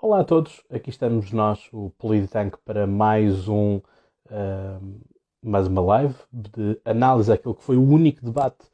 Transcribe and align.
Olá 0.00 0.20
a 0.20 0.24
todos, 0.24 0.62
aqui 0.70 0.90
estamos 0.90 1.32
nós, 1.32 1.68
o 1.72 1.90
Politank, 1.98 2.56
para 2.64 2.86
mais 2.86 3.48
um 3.48 3.78
uh, 4.26 5.00
mais 5.42 5.66
uma 5.66 5.80
live 5.80 6.14
de 6.32 6.80
análise 6.84 7.28
daquilo 7.28 7.56
que 7.56 7.64
foi 7.64 7.76
o 7.76 7.82
único 7.82 8.24
debate 8.24 8.64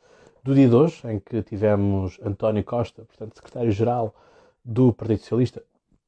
do 0.42 0.54
dia 0.54 0.68
de 0.68 0.74
hoje, 0.74 1.00
em 1.08 1.18
que 1.18 1.42
tivemos 1.42 2.20
António 2.22 2.62
Costa, 2.62 3.06
portanto, 3.06 3.36
secretário-geral 3.36 4.14
do 4.62 4.92
Partido 4.92 5.20
Socialista 5.20 5.64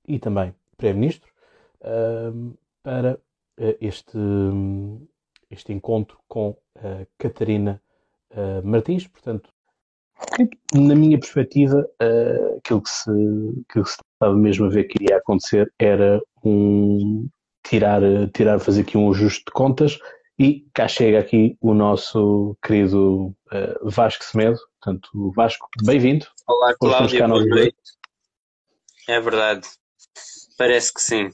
e 0.07 0.19
também 0.19 0.55
Primeiro-Ministro, 0.77 1.33
uh, 1.80 2.55
para 2.83 3.14
uh, 3.14 3.77
este, 3.80 4.19
este 5.51 5.73
encontro 5.73 6.19
com 6.29 6.55
Catarina 7.17 7.80
Martins, 8.62 9.07
portanto, 9.07 9.48
na 10.75 10.95
minha 10.95 11.19
perspectiva, 11.19 11.85
aquilo 12.59 12.83
que 12.83 12.91
se, 12.91 13.11
que 13.73 13.85
se 13.85 13.97
estava 14.13 14.37
mesmo 14.37 14.67
a 14.67 14.69
ver 14.69 14.85
que 14.85 15.03
iria 15.03 15.17
acontecer 15.19 15.73
era 15.79 16.21
um 16.45 17.29
tirar, 17.67 18.01
tirar, 18.33 18.61
fazer 18.61 18.83
aqui 18.83 18.97
um 18.97 19.11
ajuste 19.11 19.45
de 19.47 19.53
contas 19.53 19.98
e 20.39 20.67
cá 20.75 20.87
chega 20.87 21.19
aqui 21.19 21.57
o 21.61 21.73
nosso 21.73 22.57
querido 22.62 23.34
uh, 23.53 23.91
Vasco 23.91 24.23
Semedo. 24.23 24.59
Portanto, 24.81 25.33
Vasco, 25.34 25.67
bem-vindo. 25.83 26.27
Olá, 26.47 26.75
Cláudia, 26.79 27.27
boa 27.27 27.45
noite. 27.45 27.77
É 29.09 29.20
verdade. 29.20 29.67
Parece 30.59 30.93
que 30.93 31.01
sim. 31.01 31.31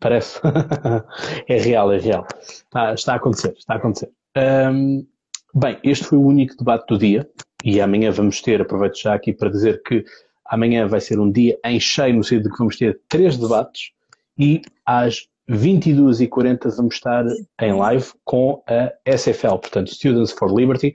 Parece. 0.00 0.40
é 1.46 1.58
real, 1.58 1.92
é 1.92 1.98
real. 1.98 2.26
Está, 2.40 2.94
está 2.94 3.12
a 3.12 3.16
acontecer, 3.16 3.52
está 3.56 3.74
a 3.74 3.76
acontecer. 3.76 4.10
Um, 4.36 5.06
bem, 5.54 5.78
este 5.84 6.04
foi 6.04 6.18
o 6.18 6.24
único 6.24 6.56
debate 6.56 6.86
do 6.86 6.98
dia 6.98 7.28
e 7.64 7.80
amanhã 7.80 8.10
vamos 8.10 8.40
ter, 8.40 8.60
aproveito 8.60 9.00
já 9.00 9.14
aqui 9.14 9.32
para 9.32 9.50
dizer 9.50 9.82
que 9.82 10.04
Amanhã 10.50 10.88
vai 10.88 11.00
ser 11.00 11.20
um 11.20 11.30
dia 11.30 11.56
em 11.64 11.78
cheio, 11.78 12.16
no 12.16 12.24
sentido 12.24 12.44
de 12.44 12.50
que 12.50 12.58
vamos 12.58 12.76
ter 12.76 13.00
três 13.08 13.36
debates 13.36 13.92
e 14.36 14.60
às 14.84 15.28
22h40 15.48 16.76
vamos 16.76 16.96
estar 16.96 17.24
em 17.60 17.72
live 17.72 18.06
com 18.24 18.60
a 18.66 18.92
SFL, 19.16 19.58
portanto 19.58 19.94
Students 19.94 20.32
for 20.32 20.52
Liberty, 20.52 20.92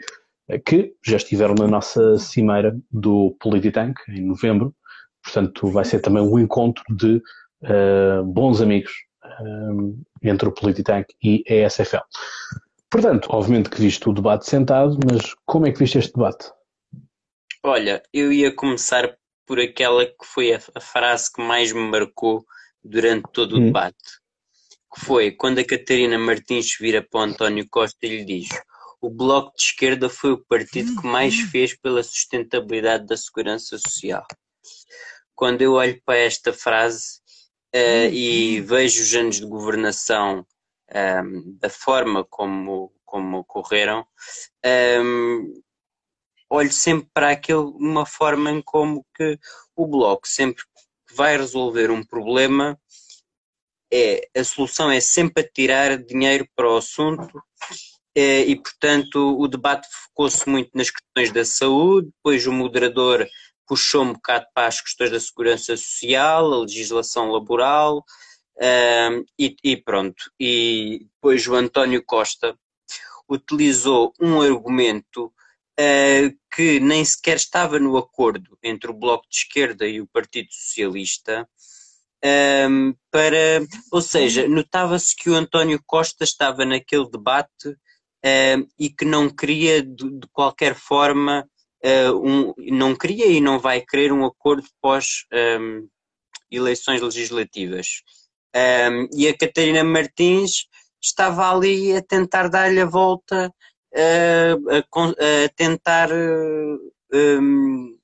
que 0.65 0.93
já 1.05 1.15
estiveram 1.15 1.55
na 1.55 1.67
nossa 1.67 2.17
cimeira 2.19 2.77
do 2.91 3.35
Polititank 3.39 3.97
em 4.09 4.25
novembro. 4.25 4.75
Portanto, 5.23 5.69
vai 5.69 5.85
ser 5.85 6.01
também 6.01 6.21
um 6.21 6.37
encontro 6.37 6.83
de 6.93 7.21
uh, 7.63 8.23
bons 8.25 8.61
amigos 8.61 8.91
uh, 9.23 9.97
entre 10.21 10.49
o 10.49 10.51
Polititank 10.51 11.07
e 11.23 11.43
a 11.49 11.69
SFL. 11.69 12.03
Portanto, 12.91 13.29
obviamente 13.31 13.69
que 13.69 13.81
viste 13.81 14.07
o 14.07 14.13
debate 14.13 14.47
sentado, 14.47 14.99
mas 15.09 15.33
como 15.45 15.65
é 15.65 15.71
que 15.71 15.79
viste 15.79 15.97
este 15.97 16.13
debate? 16.13 16.51
Olha, 17.67 18.03
eu 18.13 18.31
ia 18.31 18.53
começar 18.53 19.17
por 19.43 19.59
aquela 19.59 20.05
que 20.05 20.23
foi 20.23 20.53
a, 20.53 20.59
a 20.75 20.79
frase 20.79 21.33
que 21.33 21.41
mais 21.41 21.71
me 21.71 21.81
marcou 21.81 22.45
durante 22.83 23.25
todo 23.33 23.53
o 23.53 23.59
hum. 23.59 23.65
debate. 23.65 23.97
Que 24.93 25.03
foi 25.03 25.31
quando 25.31 25.57
a 25.57 25.65
Catarina 25.65 26.15
Martins 26.19 26.77
vira 26.79 27.01
para 27.01 27.21
o 27.21 27.23
António 27.23 27.67
Costa 27.67 27.97
e 28.03 28.17
lhe 28.17 28.23
diz: 28.23 28.49
O 29.01 29.09
Bloco 29.09 29.51
de 29.57 29.63
Esquerda 29.63 30.07
foi 30.09 30.33
o 30.33 30.45
partido 30.45 31.01
que 31.01 31.07
mais 31.07 31.33
fez 31.49 31.75
pela 31.75 32.03
sustentabilidade 32.03 33.07
da 33.07 33.17
segurança 33.17 33.79
social. 33.79 34.23
Quando 35.33 35.63
eu 35.63 35.73
olho 35.73 35.99
para 36.05 36.19
esta 36.19 36.53
frase 36.53 37.19
uh, 37.75 38.13
e 38.13 38.61
vejo 38.61 39.01
os 39.01 39.15
anos 39.15 39.37
de 39.37 39.45
governação 39.47 40.41
um, 40.41 40.45
ehm, 40.99 41.57
da 41.59 41.69
forma 41.71 42.23
como, 42.23 42.93
como 43.03 43.39
ocorreram, 43.39 44.01
um, 44.63 44.69
ehm, 44.69 45.65
olho 46.49 46.71
sempre 46.71 47.09
para 47.13 47.31
aquilo 47.31 47.77
de 47.77 47.83
uma 47.83 48.05
forma 48.05 48.51
em 48.51 48.61
como 48.61 49.05
que 49.15 49.39
o 49.75 49.87
Bloco 49.87 50.27
sempre 50.27 50.63
que 51.07 51.15
vai 51.15 51.37
resolver 51.37 51.91
um 51.91 52.03
problema 52.03 52.79
é 53.91 54.27
a 54.35 54.43
solução 54.43 54.91
é 54.91 54.99
sempre 54.99 55.43
tirar 55.43 55.97
dinheiro 55.97 56.47
para 56.55 56.69
o 56.69 56.77
assunto 56.77 57.41
é, 58.15 58.41
e 58.41 58.55
portanto 58.55 59.37
o 59.37 59.47
debate 59.47 59.87
focou-se 59.91 60.47
muito 60.47 60.71
nas 60.73 60.89
questões 60.89 61.31
da 61.31 61.43
saúde, 61.43 62.09
depois 62.15 62.47
o 62.47 62.51
moderador 62.51 63.27
puxou 63.67 64.03
um 64.03 64.13
bocado 64.13 64.45
para 64.53 64.67
as 64.67 64.79
questões 64.79 65.11
da 65.11 65.19
segurança 65.19 65.75
social, 65.75 66.53
a 66.53 66.59
legislação 66.59 67.31
laboral 67.31 68.05
um, 68.57 69.25
e, 69.37 69.55
e 69.63 69.77
pronto. 69.77 70.31
E 70.39 71.07
depois 71.15 71.45
o 71.47 71.55
António 71.55 72.03
Costa 72.05 72.57
utilizou 73.29 74.13
um 74.19 74.41
argumento 74.41 75.33
uh, 75.79 76.37
que 76.53 76.79
nem 76.79 77.03
sequer 77.03 77.37
estava 77.37 77.79
no 77.79 77.97
acordo 77.97 78.57
entre 78.63 78.89
o 78.89 78.93
Bloco 78.93 79.27
de 79.29 79.37
Esquerda 79.37 79.85
e 79.85 80.01
o 80.01 80.07
Partido 80.07 80.47
Socialista, 80.51 81.47
um, 82.23 82.27
ehm, 82.27 82.93
para, 83.11 83.65
ou 83.91 84.01
seja, 84.01 84.47
notava-se 84.47 85.15
que 85.15 85.29
o 85.29 85.35
António 85.35 85.79
Costa 85.85 86.23
estava 86.23 86.65
naquele 86.65 87.09
debate 87.09 87.75
ehm, 88.23 88.65
e 88.79 88.89
que 88.89 89.05
não 89.05 89.29
queria 89.29 89.83
de, 89.83 90.19
de 90.19 90.27
qualquer 90.31 90.75
forma 90.75 91.47
uh, 91.83 92.15
um, 92.15 92.53
não 92.57 92.95
queria 92.95 93.27
e 93.27 93.41
não 93.41 93.59
vai 93.59 93.81
querer 93.81 94.11
um 94.11 94.25
acordo 94.25 94.67
pós 94.81 95.25
um, 95.31 95.37
ehm, 95.37 95.87
eleições 96.49 97.01
legislativas. 97.01 98.01
e 99.13 99.27
a 99.27 99.37
Catarina 99.37 99.83
Martins 99.83 100.67
estava 101.01 101.51
ali 101.51 101.95
a 101.95 102.01
tentar 102.01 102.47
dar-lhe 102.47 102.79
a 102.81 102.85
volta 102.85 103.53
a, 103.95 105.49
tentar 105.55 106.09
um, 106.11 107.97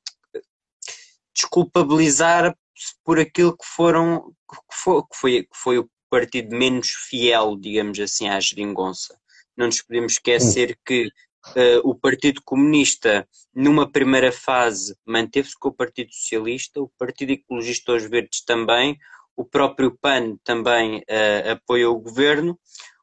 desculpabilizar 1.33 2.55
por 3.03 3.19
aquilo 3.19 3.55
que 3.55 3.65
foram 3.65 4.33
que 4.49 4.75
foi, 4.75 5.01
que 5.03 5.17
foi, 5.17 5.43
que 5.43 5.57
foi 5.57 5.77
o 5.79 5.89
partido 6.09 6.55
menos 6.55 6.89
fiel, 6.89 7.55
digamos 7.57 7.99
assim, 7.99 8.27
à 8.27 8.39
geringonça. 8.39 9.17
Não 9.55 9.67
nos 9.67 9.81
podemos 9.81 10.13
esquecer 10.13 10.77
que 10.85 11.07
uh, 11.07 11.81
o 11.83 11.95
Partido 11.95 12.41
Comunista, 12.43 13.27
numa 13.53 13.89
primeira 13.89 14.31
fase, 14.31 14.95
manteve-se 15.05 15.57
com 15.57 15.69
o 15.69 15.73
Partido 15.73 16.11
Socialista, 16.13 16.81
o 16.81 16.91
Partido 16.97 17.31
Ecologista 17.31 17.93
aos 17.93 18.03
Verdes 18.03 18.43
também, 18.43 18.97
o 19.35 19.45
próprio 19.45 19.97
PAN 20.01 20.37
também 20.43 20.99
uh, 20.99 21.51
apoiou 21.53 21.95
o 21.95 22.01
governo, 22.01 22.59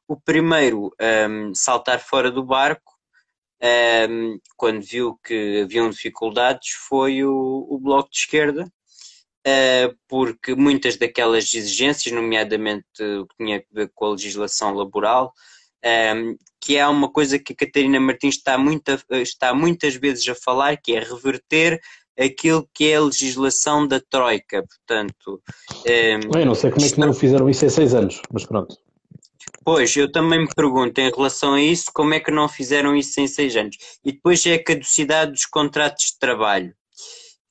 o 0.08 0.16
primeiro 0.16 0.90
um, 1.28 1.54
saltar 1.54 2.00
fora 2.00 2.30
do 2.30 2.42
barco, 2.42 2.94
um, 4.10 4.38
quando 4.56 4.80
viu 4.80 5.18
que 5.22 5.60
haviam 5.62 5.90
dificuldades, 5.90 6.70
foi 6.88 7.22
o, 7.24 7.66
o 7.68 7.78
Bloco 7.78 8.10
de 8.10 8.16
Esquerda, 8.16 8.64
uh, 8.64 9.96
porque 10.08 10.54
muitas 10.54 10.96
daquelas 10.96 11.52
exigências, 11.52 12.14
nomeadamente 12.14 12.86
o 13.20 13.26
que 13.26 13.36
tinha 13.36 13.58
a 13.58 13.62
ver 13.70 13.90
com 13.94 14.06
a 14.06 14.10
legislação 14.10 14.72
laboral, 14.72 15.32
um, 16.16 16.36
que 16.60 16.76
é 16.76 16.86
uma 16.88 17.10
coisa 17.10 17.38
que 17.38 17.52
a 17.52 17.56
Catarina 17.56 18.00
Martins 18.00 18.36
está, 18.36 18.56
muita, 18.56 18.98
está 19.10 19.52
muitas 19.52 19.94
vezes 19.94 20.26
a 20.26 20.34
falar, 20.34 20.76
que 20.78 20.94
é 20.94 21.00
reverter 21.00 21.78
aquilo 22.18 22.68
que 22.74 22.90
é 22.90 22.96
a 22.96 23.02
legislação 23.02 23.86
da 23.86 24.00
Troika. 24.00 24.64
Portanto, 24.64 25.42
um, 25.86 26.38
eu 26.38 26.46
não 26.46 26.54
sei 26.54 26.70
como 26.70 26.84
é 26.84 26.88
que 26.88 26.98
não 26.98 27.12
fizeram 27.12 27.48
isso 27.48 27.66
há 27.66 27.70
seis 27.70 27.94
anos, 27.94 28.22
mas 28.32 28.46
pronto. 28.46 28.74
Pois, 29.70 29.94
eu 29.98 30.10
também 30.10 30.40
me 30.40 30.48
pergunto 30.48 30.98
em 30.98 31.10
relação 31.10 31.52
a 31.52 31.60
isso, 31.60 31.90
como 31.92 32.14
é 32.14 32.20
que 32.20 32.30
não 32.30 32.48
fizeram 32.48 32.96
isso 32.96 33.20
em 33.20 33.26
seis 33.26 33.54
anos? 33.54 33.76
E 34.02 34.12
depois 34.12 34.46
é 34.46 34.54
a 34.54 34.64
caducidade 34.64 35.32
dos 35.32 35.44
contratos 35.44 36.06
de 36.06 36.18
trabalho. 36.18 36.74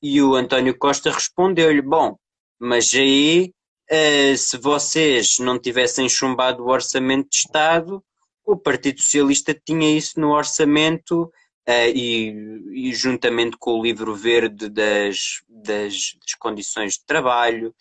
E 0.02 0.20
o 0.20 0.34
António 0.34 0.76
Costa 0.76 1.12
respondeu-lhe: 1.12 1.80
Bom, 1.80 2.16
mas 2.58 2.92
aí, 2.92 3.52
uh, 3.88 4.36
se 4.36 4.56
vocês 4.56 5.38
não 5.38 5.60
tivessem 5.60 6.08
chumbado 6.08 6.64
o 6.64 6.70
orçamento 6.72 7.28
de 7.30 7.36
Estado, 7.36 8.02
o 8.44 8.56
Partido 8.56 9.00
Socialista 9.00 9.54
tinha 9.54 9.96
isso 9.96 10.18
no 10.18 10.32
orçamento 10.32 11.22
uh, 11.68 11.90
e, 11.94 12.34
e, 12.72 12.94
juntamente 12.94 13.56
com 13.56 13.78
o 13.78 13.82
livro 13.84 14.12
verde 14.12 14.68
das, 14.68 15.40
das, 15.48 16.16
das 16.20 16.34
condições 16.36 16.94
de 16.94 17.06
trabalho, 17.06 17.72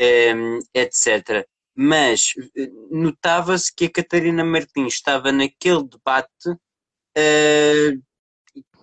um, 0.00 0.58
eh, 0.74 0.82
etc 0.82 1.46
mas 1.80 2.32
eh, 2.56 2.68
notava-se 2.90 3.72
que 3.72 3.84
a 3.84 3.90
Catarina 3.90 4.42
Martins 4.42 4.94
estava 4.94 5.30
naquele 5.30 5.84
debate 5.84 6.50
uh, 6.50 8.02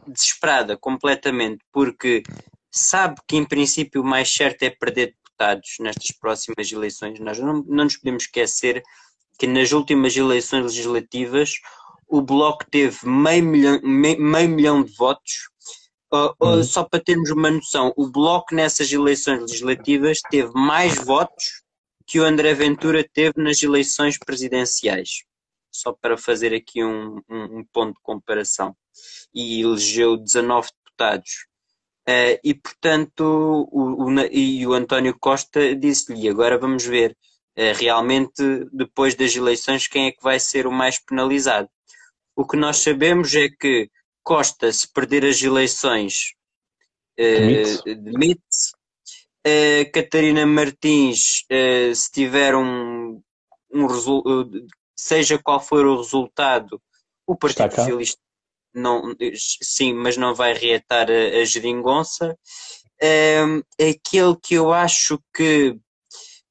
desesperada 0.07 0.77
completamente, 0.77 1.59
porque 1.73 2.23
sabe 2.71 3.19
que 3.27 3.35
em 3.35 3.43
princípio 3.43 4.01
o 4.01 4.05
mais 4.05 4.33
certo 4.33 4.63
é 4.63 4.69
perder 4.69 5.07
deputados 5.07 5.75
nestas 5.81 6.11
próximas 6.17 6.71
eleições. 6.71 7.19
Nós 7.19 7.37
não, 7.37 7.61
não 7.67 7.83
nos 7.83 7.97
podemos 7.97 8.23
esquecer 8.23 8.81
que 9.37 9.45
nas 9.45 9.73
últimas 9.73 10.15
eleições 10.15 10.63
legislativas 10.63 11.59
o 12.07 12.21
Bloco 12.21 12.63
teve 12.71 12.97
meio 13.05 13.43
milhão, 13.43 13.81
meio, 13.83 14.21
meio 14.21 14.49
milhão 14.49 14.81
de 14.81 14.95
votos. 14.95 15.49
Uh, 16.13 16.31
uh, 16.41 16.63
só 16.63 16.85
para 16.85 17.03
termos 17.03 17.29
uma 17.29 17.51
noção, 17.51 17.91
o 17.97 18.09
Bloco 18.09 18.55
nessas 18.55 18.89
eleições 18.89 19.41
legislativas 19.41 20.21
teve 20.31 20.53
mais 20.53 20.95
votos 20.95 21.64
que 22.05 22.19
o 22.19 22.23
André 22.23 22.53
Ventura 22.53 23.07
teve 23.13 23.33
nas 23.37 23.61
eleições 23.63 24.17
presidenciais, 24.17 25.23
só 25.71 25.91
para 25.91 26.17
fazer 26.17 26.53
aqui 26.53 26.83
um, 26.83 27.21
um, 27.29 27.59
um 27.59 27.65
ponto 27.71 27.95
de 27.95 28.01
comparação. 28.01 28.75
E 29.33 29.61
elegeu 29.61 30.15
19 30.17 30.69
deputados. 30.83 31.47
Uh, 32.07 32.37
e, 32.43 32.53
portanto, 32.53 33.67
o, 33.71 34.05
o, 34.05 34.19
e 34.31 34.65
o 34.67 34.73
António 34.73 35.17
Costa 35.19 35.75
disse-lhe: 35.75 36.29
agora 36.29 36.57
vamos 36.57 36.85
ver 36.85 37.17
uh, 37.57 37.73
realmente, 37.75 38.43
depois 38.71 39.15
das 39.15 39.35
eleições, 39.35 39.87
quem 39.87 40.07
é 40.07 40.11
que 40.11 40.21
vai 40.21 40.39
ser 40.39 40.67
o 40.67 40.71
mais 40.71 41.03
penalizado. 41.03 41.67
O 42.35 42.45
que 42.45 42.55
nós 42.55 42.77
sabemos 42.77 43.33
é 43.33 43.49
que 43.49 43.89
Costa, 44.23 44.71
se 44.71 44.91
perder 44.91 45.25
as 45.25 45.41
eleições, 45.41 46.33
uh, 47.19 47.95
demite-se. 47.95 48.74
Catarina 49.93 50.45
Martins, 50.45 51.45
se 51.95 52.11
tiver 52.11 52.55
um, 52.55 53.21
um 53.71 53.87
seja 54.95 55.37
qual 55.37 55.59
for 55.59 55.85
o 55.85 55.97
resultado, 55.97 56.81
o 57.27 57.35
Partido 57.35 57.73
Socialista 57.75 58.19
não, 58.73 59.15
sim, 59.35 59.93
mas 59.93 60.17
não 60.17 60.35
vai 60.35 60.53
reatar 60.53 61.07
a, 61.09 61.41
a 61.41 61.45
geringonça. 61.45 62.37
Um, 63.01 63.61
aquele 63.73 64.35
que 64.41 64.55
eu 64.55 64.73
acho 64.73 65.19
que 65.33 65.77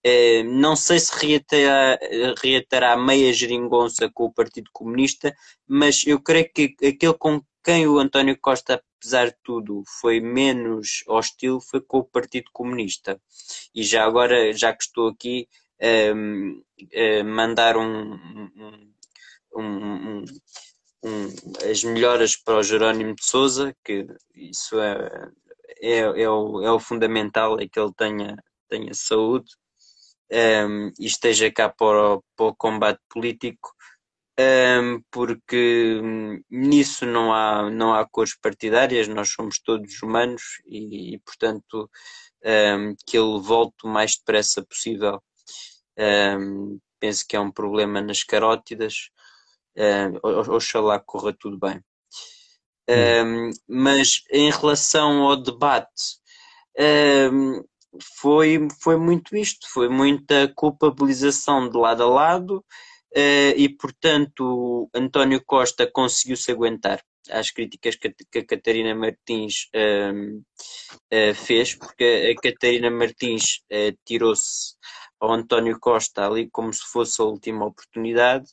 um, 0.06 0.44
não 0.58 0.75
sei 0.75 0.99
se 0.99 1.12
reatará, 1.14 1.99
reatará 2.43 2.96
meia 2.96 3.32
geringonça 3.32 4.11
com 4.12 4.25
o 4.25 4.32
Partido 4.32 4.70
Comunista, 4.73 5.35
mas 5.67 6.06
eu 6.06 6.20
creio 6.20 6.50
que 6.52 6.75
aquele 6.87 7.14
com 7.14 7.43
quem 7.65 7.87
o 7.87 7.99
António 7.99 8.39
Costa, 8.41 8.83
apesar 8.99 9.29
de 9.29 9.37
tudo, 9.43 9.83
foi 10.01 10.21
menos 10.21 11.03
hostil 11.09 11.61
foi 11.61 11.81
com 11.81 11.99
o 11.99 12.05
Partido 12.05 12.51
Comunista. 12.53 13.21
E 13.75 13.83
já 13.83 14.05
agora, 14.05 14.53
já 14.53 14.73
que 14.73 14.85
estou 14.85 15.09
aqui, 15.09 15.49
um, 16.15 16.63
mandar 17.25 17.77
um, 17.77 18.15
um, 19.57 19.63
um 19.63 20.25
um, 21.05 21.29
as 21.71 21.85
melhoras 21.85 22.35
para 22.35 22.57
o 22.57 22.63
Jerónimo 22.63 23.15
de 23.15 23.25
Souza, 23.25 23.77
que 23.85 24.07
isso 24.35 24.81
é, 24.81 25.31
é, 25.81 25.99
é, 25.99 26.31
o, 26.31 26.63
é 26.63 26.73
o 26.73 26.81
fundamental, 26.81 27.61
é 27.61 27.69
que 27.69 27.79
ele 27.79 27.93
tenha, 27.97 28.37
tenha 28.69 28.95
saúde 28.95 29.53
um, 30.33 30.91
e 30.99 31.07
esteja 31.07 31.53
cá 31.53 31.69
para 31.69 32.15
o, 32.15 32.25
para 32.35 32.47
o 32.47 32.57
combate 32.57 33.01
político, 33.09 33.71
um, 33.71 33.84
porque 35.11 36.01
nisso 36.51 37.07
não 37.07 37.33
há, 37.33 37.71
não 37.71 37.95
há 37.95 38.07
cores 38.09 38.37
partidárias, 38.37 39.09
nós 39.09 39.31
somos 39.31 39.61
todos 39.61 40.03
humanos 40.03 40.43
e, 40.67 41.21
portanto, 41.25 41.91
que 43.07 43.17
ele 43.17 43.41
volte 43.41 43.85
o 43.85 43.89
mais 43.89 44.17
depressa 44.17 44.65
possível. 44.65 45.23
Penso 46.99 47.25
que 47.29 47.37
é 47.37 47.41
um 47.41 47.51
problema 47.51 48.01
nas 48.01 48.23
carótidas 48.25 49.11
oxalá 50.23 50.99
corra 50.99 51.35
tudo 51.39 51.59
bem. 51.59 51.81
Um, 52.89 53.51
mas 53.67 54.23
em 54.31 54.51
relação 54.51 55.23
ao 55.23 55.37
debate, 55.37 56.19
foi, 58.21 58.69
foi 58.83 58.97
muito 58.97 59.37
isto, 59.37 59.67
foi 59.71 59.89
muita 59.89 60.53
culpabilização 60.55 61.69
de 61.69 61.77
lado 61.77 62.03
a 62.03 62.07
lado 62.07 62.65
e, 63.15 63.69
portanto, 63.69 64.91
António 64.95 65.43
Costa 65.45 65.91
conseguiu-se 65.91 66.51
aguentar 66.51 67.01
às 67.31 67.51
críticas 67.51 67.97
que, 67.97 68.09
a 68.09 68.45
Catarina 68.45 68.95
Martins 68.95 69.69
uh, 69.75 70.39
uh, 70.39 71.35
fez, 71.35 71.75
porque 71.75 72.35
a 72.37 72.41
Catarina 72.41 72.91
Martins 72.91 73.63
uh, 73.73 73.97
tirou-se 74.05 74.75
ao 75.21 75.33
António 75.33 75.79
Costa 75.81 76.27
ali 76.27 76.51
como 76.51 76.73
se 76.73 76.83
fosse 76.91 77.23
a 77.23 77.25
última 77.25 77.67
oportunidade 77.67 78.47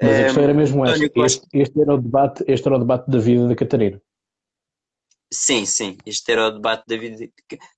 mas 0.00 0.20
a 0.20 0.24
questão 0.24 0.42
era 0.44 0.54
mesmo 0.54 0.86
esta. 0.86 1.04
Este, 1.04 1.46
este, 1.52 1.80
era 1.80 1.94
o 1.94 1.98
debate, 1.98 2.44
este 2.46 2.68
era 2.68 2.76
o 2.76 2.78
debate 2.78 3.10
da 3.10 3.18
vida 3.18 3.48
da 3.48 3.56
Catarina. 3.56 4.00
Sim, 5.32 5.66
sim, 5.66 5.98
este 6.06 6.30
era 6.30 6.48
o 6.48 6.50
debate 6.52 6.84
da 6.86 6.96
vida. 6.96 7.28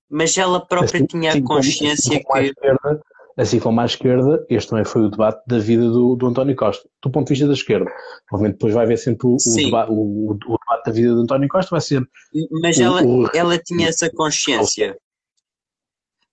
Mas 0.09 0.37
ela 0.37 0.63
própria 0.63 0.97
assim, 0.97 1.07
tinha 1.07 1.33
a 1.33 1.41
consciência 1.41 2.21
como, 2.23 2.39
assim 2.39 2.53
que. 2.53 2.67
Esquerda, 2.67 3.01
assim 3.37 3.59
como 3.59 3.79
à 3.79 3.85
esquerda, 3.85 4.45
este 4.49 4.69
também 4.69 4.83
foi 4.83 5.03
o 5.03 5.09
debate 5.09 5.41
da 5.47 5.59
vida 5.59 5.83
do, 5.83 6.15
do 6.15 6.27
António 6.27 6.55
Costa. 6.55 6.89
Do 7.03 7.11
ponto 7.11 7.27
de 7.27 7.33
vista 7.33 7.47
da 7.47 7.53
esquerda. 7.53 7.89
Obviamente, 8.31 8.55
depois 8.55 8.73
vai 8.73 8.85
haver 8.85 8.97
sempre 8.97 9.27
o, 9.27 9.35
o, 9.35 9.55
deba 9.55 9.89
o, 9.89 10.31
o, 10.31 10.33
debate 10.33 10.85
da 10.85 10.91
vida 10.91 11.13
do 11.13 11.21
António 11.21 11.47
Costa, 11.47 11.69
vai 11.71 11.81
ser. 11.81 12.01
Mas 12.61 12.79
ela, 12.79 13.01
ela 13.33 13.57
tinha 13.57 13.87
essa 13.87 14.09
consciência. 14.09 14.97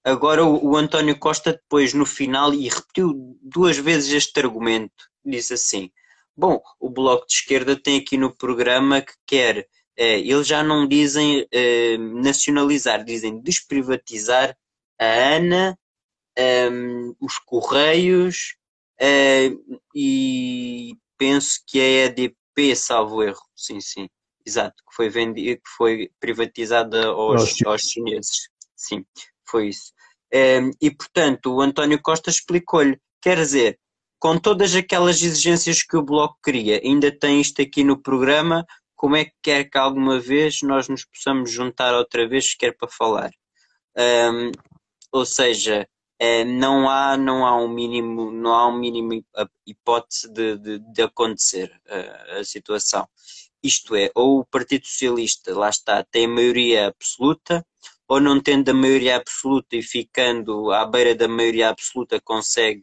Agora, 0.03 0.45
o 0.45 0.77
António 0.77 1.19
Costa, 1.19 1.53
depois, 1.53 1.95
no 1.95 2.05
final, 2.05 2.53
e 2.53 2.69
repetiu 2.69 3.39
duas 3.43 3.79
vezes 3.79 4.13
este 4.13 4.39
argumento 4.41 4.93
diz 5.25 5.51
assim: 5.51 5.91
Bom, 6.37 6.61
o 6.79 6.91
Bloco 6.91 7.27
de 7.27 7.35
Esquerda 7.35 7.77
tem 7.77 7.99
aqui 7.99 8.17
no 8.17 8.37
programa 8.37 9.01
que 9.01 9.15
quer, 9.27 9.67
eh, 9.97 10.21
eles 10.21 10.47
já 10.47 10.63
não 10.63 10.87
dizem 10.87 11.47
eh, 11.53 11.97
nacionalizar, 11.99 13.05
dizem 13.05 13.41
desprivatizar 13.41 14.57
a 14.99 15.37
ANA, 15.37 15.79
eh, 16.37 16.71
os 17.21 17.39
Correios 17.39 18.57
eh, 19.01 19.51
e 19.95 20.97
penso 21.19 21.61
que 21.67 21.81
a 21.81 22.07
EDP, 22.07 22.77
salvo 22.77 23.23
erro, 23.23 23.43
sim, 23.57 23.81
sim, 23.81 24.09
exato, 24.47 24.77
que 24.89 24.95
foi, 24.95 25.09
vendida, 25.09 25.57
que 25.57 25.71
foi 25.77 26.11
privatizada 26.21 27.07
aos, 27.07 27.55
aos 27.65 27.83
chineses. 27.83 28.49
Sim, 28.77 29.05
foi 29.49 29.69
isso. 29.69 29.93
Eh, 30.33 30.71
e 30.81 30.91
portanto, 30.91 31.55
o 31.55 31.61
António 31.61 32.01
Costa 32.03 32.31
explicou-lhe: 32.31 32.99
quer 33.21 33.37
dizer, 33.37 33.79
com 34.19 34.39
todas 34.39 34.75
aquelas 34.75 35.23
exigências 35.23 35.83
que 35.83 35.97
o 35.97 36.03
Bloco 36.03 36.39
queria, 36.43 36.81
ainda 36.83 37.11
tem 37.11 37.41
isto 37.41 37.61
aqui 37.61 37.85
no 37.85 38.01
programa, 38.01 38.65
como 38.97 39.17
é 39.17 39.27
que 39.27 39.35
quer 39.43 39.65
que 39.65 39.77
alguma 39.77 40.19
vez 40.19 40.63
nós 40.63 40.89
nos 40.89 41.05
possamos 41.05 41.51
juntar 41.51 41.95
outra 41.95 42.27
vez 42.27 42.51
sequer 42.53 42.77
para 42.77 42.89
falar? 42.89 43.31
Um, 43.97 44.51
ou 45.13 45.27
seja, 45.27 45.87
é, 46.19 46.45
não 46.45 46.89
há 46.89 47.17
não 47.17 47.47
há 47.47 47.57
um 47.57 47.69
mínimo 47.69 48.31
não 48.31 48.55
há 48.55 48.69
um 48.69 48.79
mínimo 48.79 49.25
hipótese 49.67 50.29
de, 50.33 50.57
de, 50.59 50.79
de 50.79 51.03
acontecer 51.03 51.73
a, 51.89 52.39
a, 52.39 52.45
situação. 52.45 53.09
Isto 53.63 53.97
é 53.97 54.11
ou 54.15 54.41
o 54.41 54.45
Partido 54.45 54.87
Socialista 54.87 55.55
lá 55.55 55.69
está 55.71 56.05
tem 56.05 56.27
maioria 56.27 56.89
absoluta 56.89 57.67
ou 58.09 58.21
não 58.21 58.41
tendo 58.41 58.69
a 58.71 58.75
maioria 58.75 59.17
absoluta 59.17 59.77
e 59.77 59.83
ficando 59.83 60.73
à 60.73 60.87
beira 60.87 61.15
da 61.15 61.29
maioria 61.29 61.71
absoluta 61.71 62.21
consegue 62.21 62.83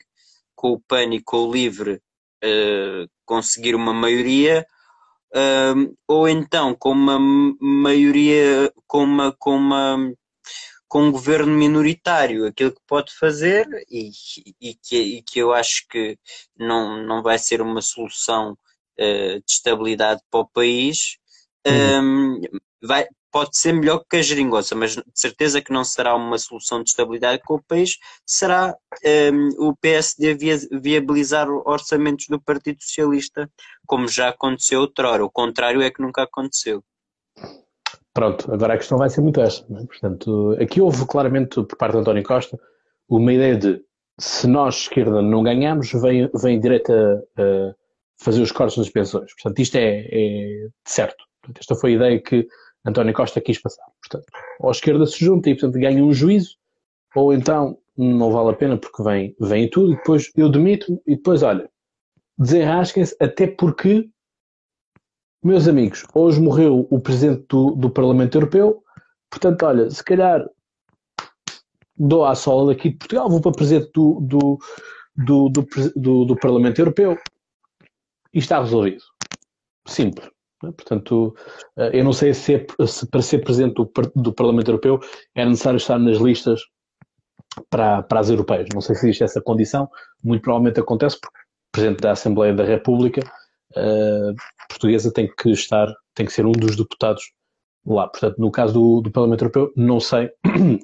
com 0.55 0.73
o 0.73 0.79
PAN 0.79 1.13
e 1.13 1.21
com 1.21 1.37
o 1.37 1.51
LIVRE 1.51 2.01
uh, 2.43 3.09
conseguir 3.25 3.75
uma 3.75 3.93
maioria, 3.93 4.65
uh, 5.33 5.97
ou 6.07 6.27
então 6.27 6.75
com 6.75 6.91
uma 6.91 7.17
maioria, 7.59 8.71
com 8.87 9.03
uma, 9.03 9.31
com 9.31 9.55
uma 9.55 10.13
com 10.91 11.03
um 11.03 11.11
governo 11.11 11.53
minoritário, 11.53 12.45
aquilo 12.45 12.73
que 12.73 12.81
pode 12.85 13.17
fazer 13.17 13.65
e, 13.89 14.11
e, 14.59 14.75
que, 14.75 14.97
e 14.97 15.21
que 15.21 15.39
eu 15.39 15.53
acho 15.53 15.87
que 15.87 16.19
não, 16.59 17.01
não 17.05 17.23
vai 17.23 17.39
ser 17.39 17.61
uma 17.61 17.81
solução 17.81 18.57
uh, 18.99 19.39
de 19.39 19.43
estabilidade 19.47 20.21
para 20.29 20.41
o 20.41 20.49
país, 20.49 21.15
uhum. 21.65 22.41
um, 22.41 22.41
vai, 22.83 23.07
pode 23.31 23.57
ser 23.57 23.71
melhor 23.71 24.03
que 24.03 24.17
a 24.17 24.21
geringonça, 24.21 24.75
mas 24.75 24.97
de 24.97 25.03
certeza 25.15 25.61
que 25.61 25.71
não 25.71 25.85
será 25.85 26.13
uma 26.13 26.37
solução 26.37 26.83
de 26.83 26.89
estabilidade 26.89 27.41
com 27.45 27.55
o 27.55 27.63
país, 27.63 27.97
será 28.25 28.75
um, 29.33 29.69
o 29.69 29.77
PSD 29.77 30.33
via, 30.33 30.57
viabilizar 30.73 31.47
orçamentos 31.49 32.27
do 32.27 32.41
Partido 32.41 32.83
Socialista, 32.83 33.49
como 33.87 34.09
já 34.09 34.27
aconteceu 34.27 34.81
outrora. 34.81 35.23
O 35.23 35.31
contrário 35.31 35.81
é 35.81 35.89
que 35.89 36.01
nunca 36.01 36.23
aconteceu. 36.23 36.83
Pronto, 38.13 38.53
agora 38.53 38.73
a 38.73 38.77
questão 38.77 38.97
vai 38.97 39.09
ser 39.09 39.21
muito 39.21 39.39
esta. 39.41 39.65
É? 39.73 39.85
Portanto, 39.85 40.57
aqui 40.59 40.81
houve 40.81 41.05
claramente, 41.07 41.63
por 41.63 41.77
parte 41.77 41.93
de 41.93 41.99
António 41.99 42.23
Costa, 42.23 42.59
uma 43.07 43.33
ideia 43.33 43.57
de 43.57 43.81
se 44.19 44.47
nós, 44.47 44.75
esquerda, 44.75 45.21
não 45.21 45.43
ganhamos, 45.43 45.91
vem, 45.93 46.29
vem 46.41 46.59
direito 46.59 46.91
a, 46.91 47.73
fazer 48.21 48.41
os 48.41 48.51
cortes 48.51 48.77
nas 48.77 48.89
pensões. 48.89 49.33
Portanto, 49.33 49.59
isto 49.59 49.75
é, 49.77 50.07
é 50.11 50.67
certo. 50.85 51.23
Portanto, 51.41 51.59
esta 51.59 51.75
foi 51.75 51.93
a 51.93 51.95
ideia 51.95 52.21
que 52.21 52.47
António 52.85 53.13
Costa 53.13 53.41
quis 53.41 53.59
passar. 53.59 53.85
Portanto, 54.01 54.31
ou 54.59 54.69
a 54.69 54.71
esquerda 54.71 55.05
se 55.05 55.23
junta 55.23 55.49
e, 55.49 55.55
portanto, 55.55 55.79
ganha 55.79 56.03
um 56.03 56.13
juízo, 56.13 56.55
ou 57.15 57.33
então 57.33 57.77
não 57.97 58.31
vale 58.31 58.51
a 58.51 58.53
pena 58.53 58.77
porque 58.77 59.03
vem, 59.03 59.35
vem 59.39 59.69
tudo, 59.69 59.93
e 59.93 59.95
depois 59.95 60.31
eu 60.35 60.49
demito-me, 60.49 60.99
e 61.05 61.15
depois, 61.15 61.43
olha, 61.43 61.69
desenrasquem-se, 62.37 63.15
até 63.19 63.47
porque, 63.47 64.09
meus 65.43 65.67
amigos, 65.67 66.05
hoje 66.13 66.39
morreu 66.39 66.87
o 66.89 66.99
presidente 66.99 67.45
do, 67.49 67.71
do 67.71 67.89
Parlamento 67.89 68.37
Europeu, 68.37 68.83
portanto, 69.29 69.63
olha, 69.63 69.89
se 69.89 70.03
calhar 70.03 70.47
dou 71.97 72.25
à 72.25 72.35
sola 72.35 72.73
daqui 72.73 72.89
de 72.89 72.97
Portugal, 72.97 73.29
vou 73.29 73.41
para 73.41 73.51
presidente 73.51 73.91
do, 73.93 74.19
do, 74.21 74.59
do, 75.15 75.49
do, 75.49 75.67
do, 75.95 76.25
do 76.25 76.35
Parlamento 76.35 76.79
Europeu 76.79 77.17
e 78.33 78.39
está 78.39 78.59
resolvido. 78.59 79.03
Simples. 79.87 80.29
Né? 80.63 80.71
Portanto, 80.71 81.35
eh, 81.77 81.99
eu 81.99 82.03
não 82.03 82.13
sei 82.13 82.33
se, 82.33 82.55
é, 82.55 82.85
se, 82.85 83.07
para 83.07 83.21
ser 83.21 83.39
presidente 83.39 83.75
do, 83.75 83.91
do, 84.15 84.33
Parlamento 84.33 84.69
Europeu 84.69 84.99
é 85.35 85.45
necessário 85.45 85.77
estar 85.77 85.97
nas 85.97 86.17
listas 86.17 86.61
para, 87.69 88.03
para 88.03 88.19
as 88.19 88.29
europeias. 88.29 88.67
Não 88.73 88.81
sei 88.81 88.95
se 88.95 89.05
existe 89.07 89.23
essa 89.23 89.41
condição, 89.41 89.89
muito 90.23 90.41
provavelmente 90.41 90.79
acontece 90.79 91.19
porque 91.19 91.39
o 91.39 91.71
presidente 91.71 92.01
da 92.01 92.11
Assembleia 92.11 92.53
da 92.53 92.63
República 92.63 93.21
uh, 93.75 94.35
portuguesa 94.69 95.11
tem 95.11 95.31
que 95.37 95.49
estar, 95.49 95.93
tem 96.13 96.25
que 96.25 96.33
ser 96.33 96.45
um 96.45 96.51
dos 96.51 96.75
deputados 96.75 97.23
lá. 97.85 98.07
Portanto, 98.07 98.37
no 98.39 98.51
caso 98.51 98.73
do, 98.73 99.01
do 99.01 99.11
Parlamento 99.11 99.43
Europeu, 99.43 99.71
não 99.75 99.99
sei 99.99 100.31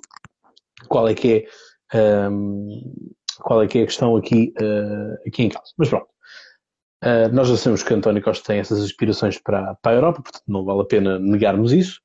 qual 0.88 1.08
é 1.08 1.14
que 1.14 1.48
é, 1.94 2.30
um, 2.30 2.82
qual 3.40 3.62
é 3.62 3.68
que 3.68 3.80
é 3.80 3.84
a 3.84 3.86
questão 3.86 4.16
aqui, 4.16 4.54
uh, 4.62 5.28
aqui 5.28 5.44
em 5.44 5.50
causa. 5.50 5.72
Mas 5.78 5.90
pronto. 5.90 6.08
Uh, 7.04 7.32
nós 7.32 7.48
já 7.48 7.58
sabemos 7.58 7.84
que 7.84 7.94
António 7.94 8.24
Costa 8.24 8.48
tem 8.48 8.60
essas 8.60 8.84
aspirações 8.84 9.38
para, 9.38 9.76
para 9.76 9.92
a 9.92 9.96
Europa, 9.96 10.22
portanto 10.24 10.44
não 10.48 10.66
vale 10.66 10.82
a 10.82 10.86
pena 10.86 11.20
negarmos 11.20 11.72
isso. 11.72 12.02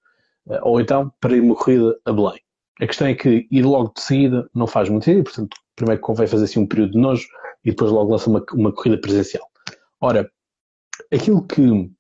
Uh, 0.47 0.59
ou 0.63 0.81
então 0.81 1.13
para 1.21 1.35
ir 1.37 1.41
uma 1.41 1.55
corrida 1.55 1.97
a 2.05 2.13
Belém. 2.13 2.41
A 2.81 2.87
questão 2.87 3.07
é 3.07 3.15
que 3.15 3.47
ir 3.51 3.63
logo 3.63 3.93
de 3.95 4.03
seguida 4.03 4.49
não 4.55 4.67
faz 4.67 4.89
muito 4.89 5.05
sentido, 5.05 5.25
portanto, 5.25 5.57
primeiro 5.77 6.01
convém 6.01 6.27
fazer 6.27 6.45
assim 6.45 6.61
um 6.61 6.67
período 6.67 6.93
de 6.93 6.99
nojo 6.99 7.27
e 7.65 7.71
depois 7.71 7.91
logo 7.91 8.11
lança 8.11 8.29
uma, 8.29 8.45
uma 8.53 8.73
corrida 8.73 9.01
presencial. 9.01 9.47
Ora, 10.01 10.29
aquilo 11.13 11.47
que 11.47 11.91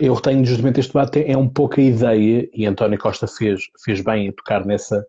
eu 0.00 0.20
tenho 0.20 0.44
justamente 0.44 0.80
este 0.80 0.92
debate 0.92 1.24
é 1.24 1.36
um 1.36 1.48
pouco 1.48 1.80
a 1.80 1.82
ideia, 1.82 2.48
e 2.54 2.66
António 2.66 2.98
Costa 2.98 3.26
fez, 3.26 3.62
fez 3.84 4.00
bem 4.00 4.28
a 4.28 4.32
tocar 4.32 4.64
nessa, 4.64 5.06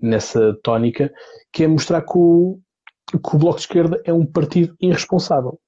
nessa 0.00 0.56
tónica, 0.62 1.12
que 1.52 1.64
é 1.64 1.68
mostrar 1.68 2.02
que 2.02 2.16
o, 2.16 2.58
que 3.10 3.36
o 3.36 3.38
Bloco 3.38 3.56
de 3.56 3.62
Esquerda 3.62 4.00
é 4.04 4.12
um 4.12 4.24
partido 4.24 4.74
irresponsável. 4.80 5.58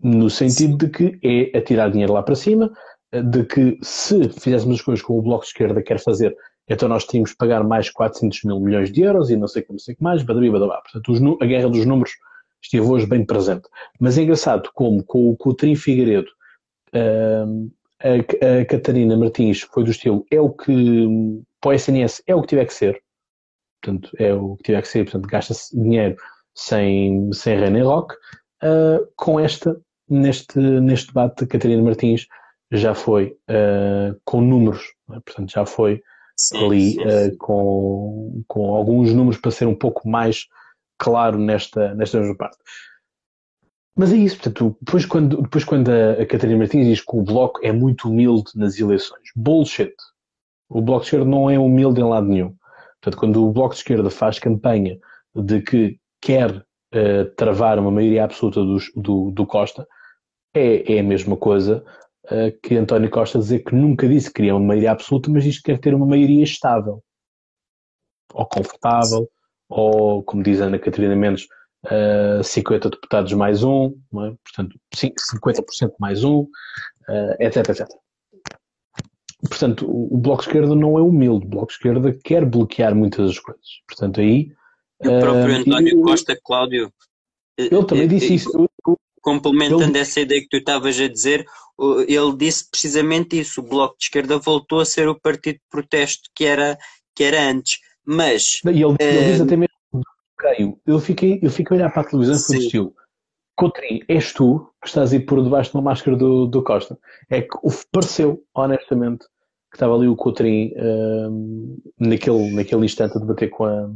No 0.00 0.28
sentido 0.28 0.76
de 0.76 0.88
que 0.88 1.18
é 1.22 1.56
atirar 1.56 1.90
dinheiro 1.90 2.12
lá 2.12 2.22
para 2.22 2.34
cima, 2.34 2.70
de 3.12 3.44
que 3.44 3.78
se 3.82 4.28
fizéssemos 4.28 4.78
as 4.78 4.82
coisas 4.82 5.04
como 5.04 5.18
o 5.18 5.22
Bloco 5.22 5.42
de 5.42 5.48
Esquerda 5.48 5.82
quer 5.82 5.98
fazer, 5.98 6.36
então 6.68 6.88
nós 6.88 7.04
tínhamos 7.04 7.32
que 7.32 7.36
pagar 7.36 7.62
mais 7.62 7.90
400 7.90 8.44
mil 8.44 8.60
milhões 8.60 8.90
de 8.92 9.02
euros 9.02 9.30
e 9.30 9.36
não 9.36 9.46
sei 9.46 9.62
como, 9.62 9.78
sei 9.78 9.94
que 9.94 10.02
mais, 10.02 10.22
badabi, 10.22 10.50
badabá. 10.50 10.82
Portanto, 10.82 11.38
a 11.40 11.46
guerra 11.46 11.68
dos 11.68 11.84
números 11.84 12.12
esteve 12.64 12.86
hoje 12.86 13.06
bem 13.06 13.24
presente. 13.24 13.68
Mas 14.00 14.18
é 14.18 14.22
engraçado 14.22 14.70
como 14.74 15.04
com, 15.04 15.36
o 15.38 15.54
Trim 15.54 15.76
Figueiredo, 15.76 16.30
a, 16.92 18.60
a, 18.60 18.64
Catarina 18.66 19.16
Martins 19.16 19.60
foi 19.60 19.84
do 19.84 19.90
estilo, 19.90 20.26
é 20.30 20.40
o 20.40 20.50
que, 20.50 21.06
para 21.60 21.70
o 21.70 21.72
SNS, 21.72 22.22
é 22.26 22.34
o 22.34 22.42
que 22.42 22.48
tiver 22.48 22.66
que 22.66 22.74
ser. 22.74 23.02
Portanto, 23.82 24.10
é 24.18 24.32
o 24.32 24.56
que 24.56 24.62
tiver 24.64 24.82
que 24.82 24.88
ser, 24.88 25.04
portanto, 25.04 25.28
gasta-se 25.28 25.78
dinheiro 25.78 26.16
sem, 26.54 27.32
sem 27.32 27.58
René 27.58 27.82
Rock. 27.82 28.14
Uh, 28.62 29.06
com 29.16 29.38
esta, 29.38 29.78
neste, 30.08 30.58
neste 30.58 31.08
debate, 31.08 31.46
Catarina 31.46 31.82
Martins 31.82 32.26
já 32.72 32.94
foi 32.94 33.36
uh, 33.50 34.18
com 34.24 34.40
números, 34.40 34.82
é? 35.10 35.20
portanto, 35.20 35.52
já 35.52 35.66
foi 35.66 36.02
sim, 36.36 36.64
ali 36.64 36.92
sim, 36.92 37.00
sim. 37.00 37.28
Uh, 37.28 37.36
com, 37.38 38.42
com 38.48 38.74
alguns 38.74 39.12
números 39.12 39.38
para 39.38 39.50
ser 39.50 39.66
um 39.66 39.74
pouco 39.74 40.08
mais 40.08 40.46
claro 40.98 41.38
nesta, 41.38 41.94
nesta 41.94 42.20
parte. 42.34 42.58
Mas 43.96 44.12
é 44.12 44.16
isso, 44.16 44.36
portanto, 44.36 44.76
depois 44.80 45.06
quando, 45.06 45.42
depois 45.42 45.64
quando 45.64 45.88
a, 45.88 46.12
a 46.22 46.26
Catarina 46.26 46.58
Martins 46.58 46.86
diz 46.86 47.00
que 47.00 47.16
o 47.16 47.22
Bloco 47.22 47.60
é 47.62 47.70
muito 47.70 48.08
humilde 48.08 48.50
nas 48.56 48.78
eleições, 48.78 49.30
bullshit. 49.36 49.94
O 50.68 50.82
Bloco 50.82 51.02
de 51.02 51.06
Esquerda 51.06 51.26
não 51.26 51.48
é 51.48 51.58
humilde 51.58 52.00
em 52.00 52.04
lado 52.04 52.26
nenhum. 52.26 52.56
Portanto, 53.00 53.20
quando 53.20 53.46
o 53.46 53.52
Bloco 53.52 53.74
de 53.74 53.80
Esquerda 53.80 54.10
faz 54.10 54.38
campanha 54.38 54.98
de 55.34 55.60
que 55.60 55.98
quer 56.20 56.50
uh, 56.56 57.24
travar 57.36 57.78
uma 57.78 57.90
maioria 57.90 58.24
absoluta 58.24 58.60
do, 58.64 58.78
do, 58.96 59.30
do 59.30 59.46
Costa, 59.46 59.86
é, 60.52 60.94
é, 60.94 61.00
a 61.00 61.02
mesma 61.02 61.36
coisa 61.36 61.84
uh, 62.24 62.60
que 62.62 62.76
António 62.76 63.10
Costa 63.10 63.38
dizer 63.38 63.60
que 63.60 63.74
nunca 63.74 64.08
disse 64.08 64.28
que 64.28 64.34
queria 64.34 64.56
uma 64.56 64.66
maioria 64.66 64.90
absoluta, 64.90 65.30
mas 65.30 65.44
diz 65.44 65.58
que 65.58 65.70
quer 65.70 65.78
ter 65.78 65.94
uma 65.94 66.06
maioria 66.06 66.42
estável, 66.42 67.02
ou 68.32 68.46
confortável, 68.46 69.28
ou, 69.68 70.22
como 70.22 70.42
diz 70.42 70.60
Ana 70.60 70.78
Catarina 70.78 71.16
Mendes, 71.16 71.46
uh, 71.86 72.42
50 72.42 72.90
deputados 72.90 73.32
mais 73.32 73.62
um, 73.62 73.94
é? 74.14 74.34
portanto, 74.42 74.78
50% 74.94 75.92
mais 75.98 76.24
um, 76.24 76.40
uh, 76.40 77.36
etc, 77.40 77.68
etc. 77.68 77.88
Portanto, 79.48 79.86
o, 79.86 80.16
Bloco 80.16 80.42
de 80.42 80.48
Esquerda 80.48 80.74
não 80.74 80.98
é 80.98 81.02
humilde, 81.02 81.46
o 81.46 81.48
Bloco 81.48 81.68
de 81.68 81.74
Esquerda 81.74 82.18
quer 82.24 82.44
bloquear 82.46 82.94
muitas 82.94 83.26
das 83.26 83.38
coisas. 83.38 83.66
Portanto, 83.86 84.20
aí. 84.20 84.50
O 85.00 85.20
próprio 85.20 85.56
uh, 85.56 85.60
António 85.60 86.02
Costa, 86.02 86.38
Cláudio. 86.42 86.92
Ele 87.58 87.84
também 87.84 88.08
disse 88.08 88.34
isso. 88.34 88.68
Complementando 89.20 89.84
ele... 89.84 89.98
essa 89.98 90.20
ideia 90.20 90.40
que 90.40 90.48
tu 90.48 90.56
estavas 90.56 90.98
a 90.98 91.08
dizer, 91.08 91.44
ele 92.08 92.36
disse 92.36 92.70
precisamente 92.70 93.38
isso. 93.38 93.60
O 93.60 93.64
Bloco 93.64 93.96
de 93.98 94.04
Esquerda 94.04 94.38
voltou 94.38 94.80
a 94.80 94.86
ser 94.86 95.08
o 95.08 95.20
partido 95.20 95.56
de 95.56 95.62
protesto 95.70 96.30
que 96.34 96.44
era, 96.44 96.78
que 97.14 97.24
era 97.24 97.50
antes. 97.50 97.80
Mas. 98.06 98.60
E 98.64 98.82
ele, 98.82 98.96
ele 99.00 99.24
diz 99.32 99.40
até 99.40 99.56
mesmo 99.56 99.74
eu 100.86 101.00
fiquei, 101.00 101.38
eu 101.42 101.50
fiquei 101.50 101.76
a 101.76 101.80
olhar 101.80 101.92
para 101.92 102.02
a 102.02 102.04
televisão 102.04 102.36
e 102.36 102.38
fui 102.38 102.58
estilo. 102.58 102.94
Coutrinho, 103.56 104.04
és 104.08 104.32
tu 104.32 104.68
que 104.82 104.88
estás 104.88 105.12
aí 105.12 105.20
por 105.20 105.42
debaixo 105.42 105.70
de 105.70 105.76
uma 105.76 105.82
máscara 105.82 106.16
do, 106.16 106.46
do 106.46 106.62
Costa. 106.62 106.98
É 107.30 107.42
que 107.42 107.56
pareceu, 107.90 108.44
honestamente, 108.52 109.24
que 109.70 109.76
estava 109.76 109.94
ali 109.94 110.08
o 110.08 110.16
Coutrinho 110.16 110.72
um, 110.76 111.78
naquele, 111.98 112.50
naquele 112.50 112.84
instante 112.84 113.16
a 113.16 113.20
debater 113.20 113.48
com 113.50 113.64
a, 113.64 113.90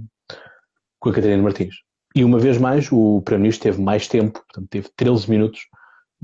com 1.00 1.10
a 1.10 1.12
Catarina 1.12 1.42
Martins. 1.42 1.74
E 2.14 2.24
uma 2.24 2.38
vez 2.38 2.56
mais, 2.56 2.90
o 2.90 3.20
Primeiro-Ministro 3.22 3.64
teve 3.64 3.82
mais 3.82 4.06
tempo, 4.08 4.40
portanto, 4.40 4.68
teve 4.70 4.88
13 4.96 5.28
minutos 5.28 5.60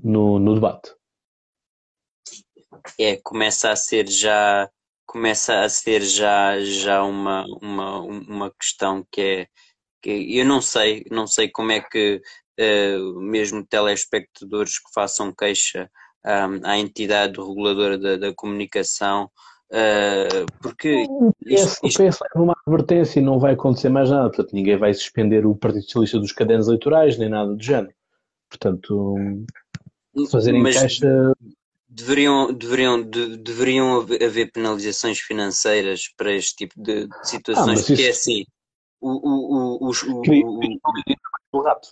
no, 0.03 0.39
no 0.39 0.55
debate. 0.55 0.95
É, 2.99 3.17
começa 3.17 3.71
a 3.71 3.77
ser 3.77 4.09
já 4.09 4.71
começa 5.07 5.61
a 5.61 5.69
ser 5.69 6.03
já, 6.03 6.59
já 6.61 7.03
uma, 7.03 7.45
uma, 7.63 8.01
uma 8.01 8.51
questão 8.59 9.07
que 9.11 9.21
é 9.21 9.47
que 10.03 10.39
eu 10.39 10.45
não 10.45 10.61
sei, 10.61 11.05
não 11.11 11.27
sei 11.27 11.49
como 11.49 11.73
é 11.73 11.81
que 11.81 12.21
uh, 12.61 13.21
mesmo 13.21 13.65
telespectadores 13.67 14.79
que 14.79 14.93
façam 14.93 15.33
queixa 15.33 15.91
um, 16.25 16.67
à 16.67 16.79
entidade 16.79 17.41
reguladora 17.41 17.97
da, 17.99 18.17
da 18.17 18.35
comunicação, 18.35 19.31
uh, 19.71 20.47
porque 20.61 21.07
isto, 21.47 21.87
isto... 21.87 22.03
leva 22.03 22.19
uma 22.37 22.55
advertência 22.67 23.19
e 23.19 23.23
não 23.23 23.39
vai 23.39 23.55
acontecer 23.55 23.89
mais 23.89 24.11
nada, 24.11 24.29
portanto 24.29 24.53
ninguém 24.53 24.77
vai 24.77 24.93
suspender 24.93 25.47
o 25.47 25.57
Partido 25.57 25.85
Socialista 25.85 26.19
dos 26.19 26.33
cadernos 26.33 26.67
eleitorais, 26.67 27.17
nem 27.17 27.31
nada 27.31 27.55
do 27.55 27.63
género. 27.63 27.95
Portanto, 28.51 29.17
fazerem 30.31 30.63
Mas... 30.63 30.79
queixa 30.79 31.33
deveriam, 31.95 32.53
deveriam, 32.53 33.03
de, 33.03 33.37
deveriam 33.37 34.01
haver 34.01 34.51
penalizações 34.51 35.21
financeiras 35.21 36.09
para 36.17 36.33
este 36.33 36.57
tipo 36.57 36.75
de, 36.77 37.07
de 37.07 37.29
situações, 37.29 37.81
ah, 37.81 37.85
porque 37.87 38.03
é 38.03 38.11
isso... 38.11 38.31
é 38.31 38.33
assim, 38.33 38.45
o, 39.01 39.11
o, 39.11 39.89
o, 39.89 39.93
o, 41.53 41.63
rato. 41.63 41.89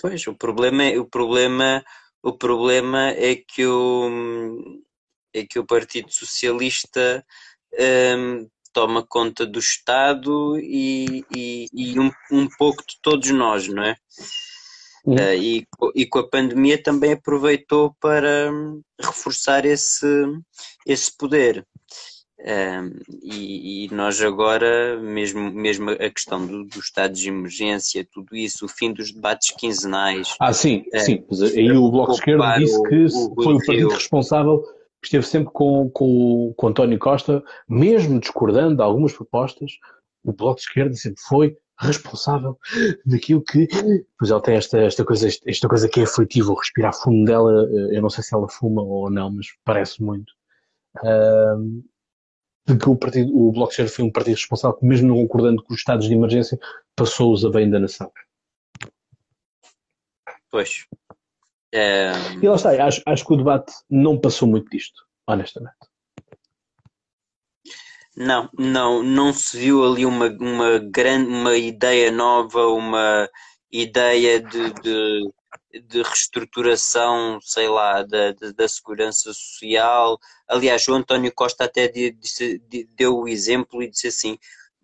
Pois, 0.00 0.26
o 0.26 0.34
problema 0.34 0.84
é, 0.84 0.98
o 0.98 1.04
problema, 1.04 1.84
o 2.22 2.32
problema 2.32 3.08
é 3.08 3.36
que 3.36 3.66
o, 3.66 4.80
é 5.34 5.44
que 5.44 5.58
o 5.58 5.66
Partido 5.66 6.10
Socialista 6.12 7.24
um, 8.16 8.48
toma 8.72 9.04
conta 9.06 9.44
do 9.44 9.58
Estado 9.58 10.58
e, 10.58 11.24
e, 11.34 11.66
e 11.72 11.98
um, 11.98 12.10
um, 12.30 12.48
pouco 12.56 12.82
de 12.86 12.98
todos 13.02 13.30
nós, 13.30 13.68
não 13.68 13.82
é? 13.82 13.96
Uh, 15.04 15.34
e, 15.34 15.66
e 15.94 16.06
com 16.06 16.18
a 16.18 16.28
pandemia 16.28 16.82
também 16.82 17.12
aproveitou 17.12 17.94
para 18.00 18.50
hum, 18.52 18.82
reforçar 19.00 19.64
esse, 19.64 20.06
esse 20.86 21.16
poder. 21.16 21.66
Um, 22.42 22.98
e, 23.22 23.84
e, 23.84 23.94
nós 23.94 24.20
agora, 24.22 24.98
mesmo, 24.98 25.50
mesmo 25.50 25.90
a 25.90 26.10
questão 26.10 26.46
do, 26.46 26.64
do, 26.64 26.78
estado 26.78 27.12
de 27.12 27.28
emergência, 27.28 28.06
tudo 28.10 28.34
isso, 28.34 28.64
o 28.64 28.68
fim 28.68 28.92
dos 28.92 29.12
debates 29.12 29.54
quinzenais. 29.58 30.34
Ah, 30.40 30.52
sim, 30.52 30.84
uh, 30.94 31.00
sim. 31.00 31.22
Aí 31.54 31.70
o 31.72 31.90
Bloco 31.90 32.12
de 32.12 32.18
Esquerda 32.18 32.58
disse 32.58 32.82
que 32.84 32.96
o, 32.96 33.32
o 33.36 33.42
foi 33.42 33.54
o 33.54 33.66
partido 33.66 33.88
responsável, 33.90 34.62
que 35.02 35.06
esteve 35.06 35.26
sempre 35.26 35.52
com, 35.52 35.90
com, 35.90 36.54
com 36.56 36.68
António 36.68 36.98
Costa, 36.98 37.42
mesmo 37.68 38.18
discordando 38.18 38.76
de 38.76 38.82
algumas 38.82 39.12
propostas, 39.12 39.72
o 40.24 40.32
Bloco 40.32 40.60
de 40.60 40.62
Esquerda 40.62 40.94
sempre 40.94 41.20
foi 41.20 41.56
responsável 41.80 42.58
daquilo 43.04 43.42
que. 43.42 43.68
Pois 44.18 44.30
ela 44.30 44.42
tem 44.42 44.56
esta, 44.56 44.78
esta, 44.78 45.04
coisa, 45.04 45.28
esta 45.46 45.68
coisa 45.68 45.88
que 45.88 46.00
é 46.00 46.04
aflitiva, 46.04 46.54
respirar 46.54 46.94
fundo 46.94 47.24
dela. 47.24 47.68
Eh, 47.70 47.96
eu 47.96 48.02
não 48.02 48.10
sei 48.10 48.22
se 48.22 48.34
ela 48.34 48.48
fuma 48.48 48.82
ou 48.82 49.10
não, 49.10 49.30
mas 49.30 49.46
parece 49.64 50.02
muito 50.02 50.32
de 52.66 52.78
que 52.78 52.88
o, 52.88 52.96
partido, 52.96 53.36
o 53.36 53.52
Bloco 53.52 53.72
de 53.72 53.88
foi 53.88 54.04
um 54.04 54.12
partido 54.12 54.36
responsável 54.36 54.76
que, 54.76 54.86
mesmo 54.86 55.08
não 55.08 55.16
concordando 55.16 55.62
com 55.62 55.72
os 55.72 55.80
estados 55.80 56.06
de 56.06 56.14
emergência, 56.14 56.58
passou-os 56.96 57.44
a 57.44 57.50
bem 57.50 57.70
da 57.70 57.78
nação. 57.78 58.10
Pois. 60.50 60.86
É... 61.72 62.12
E 62.40 62.48
lá 62.48 62.56
está, 62.56 62.84
acho, 62.84 63.02
acho 63.06 63.24
que 63.24 63.32
o 63.32 63.36
debate 63.36 63.72
não 63.88 64.18
passou 64.18 64.48
muito 64.48 64.68
disto, 64.70 65.04
honestamente. 65.26 65.89
Não, 68.20 68.50
não, 68.58 69.02
não 69.02 69.32
se 69.32 69.56
viu 69.56 69.82
ali 69.82 70.04
uma, 70.04 70.26
uma 70.26 70.78
grande, 70.78 71.30
uma 71.30 71.56
ideia 71.56 72.12
nova, 72.12 72.66
uma 72.66 73.26
ideia 73.72 74.38
de, 74.40 74.74
de 74.74 75.30
de 75.88 76.02
reestruturação, 76.02 77.38
sei 77.40 77.68
lá, 77.68 78.02
da, 78.02 78.32
da, 78.56 78.68
segurança 78.68 79.32
social. 79.32 80.18
Aliás, 80.48 80.86
o 80.88 80.94
António 80.94 81.32
Costa 81.32 81.64
até 81.64 81.86
disse, 81.86 82.60
deu 82.96 83.18
o 83.18 83.28
exemplo 83.28 83.82
e 83.82 83.88
disse 83.88 84.08
assim: 84.08 84.36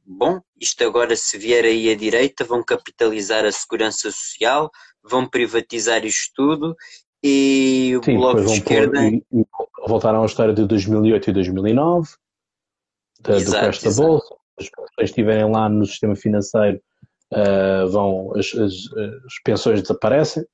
bom, 0.05 0.40
isto 0.61 0.85
agora 0.85 1.16
se 1.16 1.37
vier 1.37 1.64
aí 1.64 1.90
à 1.90 1.97
direita, 1.97 2.45
vão 2.45 2.62
capitalizar 2.62 3.45
a 3.45 3.50
segurança 3.50 4.11
social, 4.12 4.71
vão 5.02 5.28
privatizar 5.28 6.05
isto 6.05 6.33
tudo 6.35 6.76
e 7.23 7.97
o 8.00 8.05
Sim, 8.05 8.16
Bloco 8.16 8.45
de 8.45 8.52
Esquerda. 8.52 9.05
e, 9.05 9.23
e 9.33 9.45
voltaram 9.88 10.23
à 10.23 10.26
história 10.26 10.55
de 10.55 10.64
2008 10.66 11.31
e 11.31 11.33
2009, 11.33 12.09
da, 13.21 13.33
do 13.33 13.37
Exato, 13.39 13.65
crash 13.65 13.83
da. 13.83 13.91
Bolsa. 14.03 14.35
As 14.59 14.71
pessoas 14.71 15.11
estiverem 15.11 15.51
lá 15.53 15.69
no 15.69 15.85
sistema 15.85 16.17
financeiro, 16.17 16.81
ah, 17.33 17.85
vão, 17.89 18.33
as, 18.37 18.47
as, 18.55 18.73
as 19.27 19.35
pensões 19.45 19.83
desaparecem. 19.83 20.45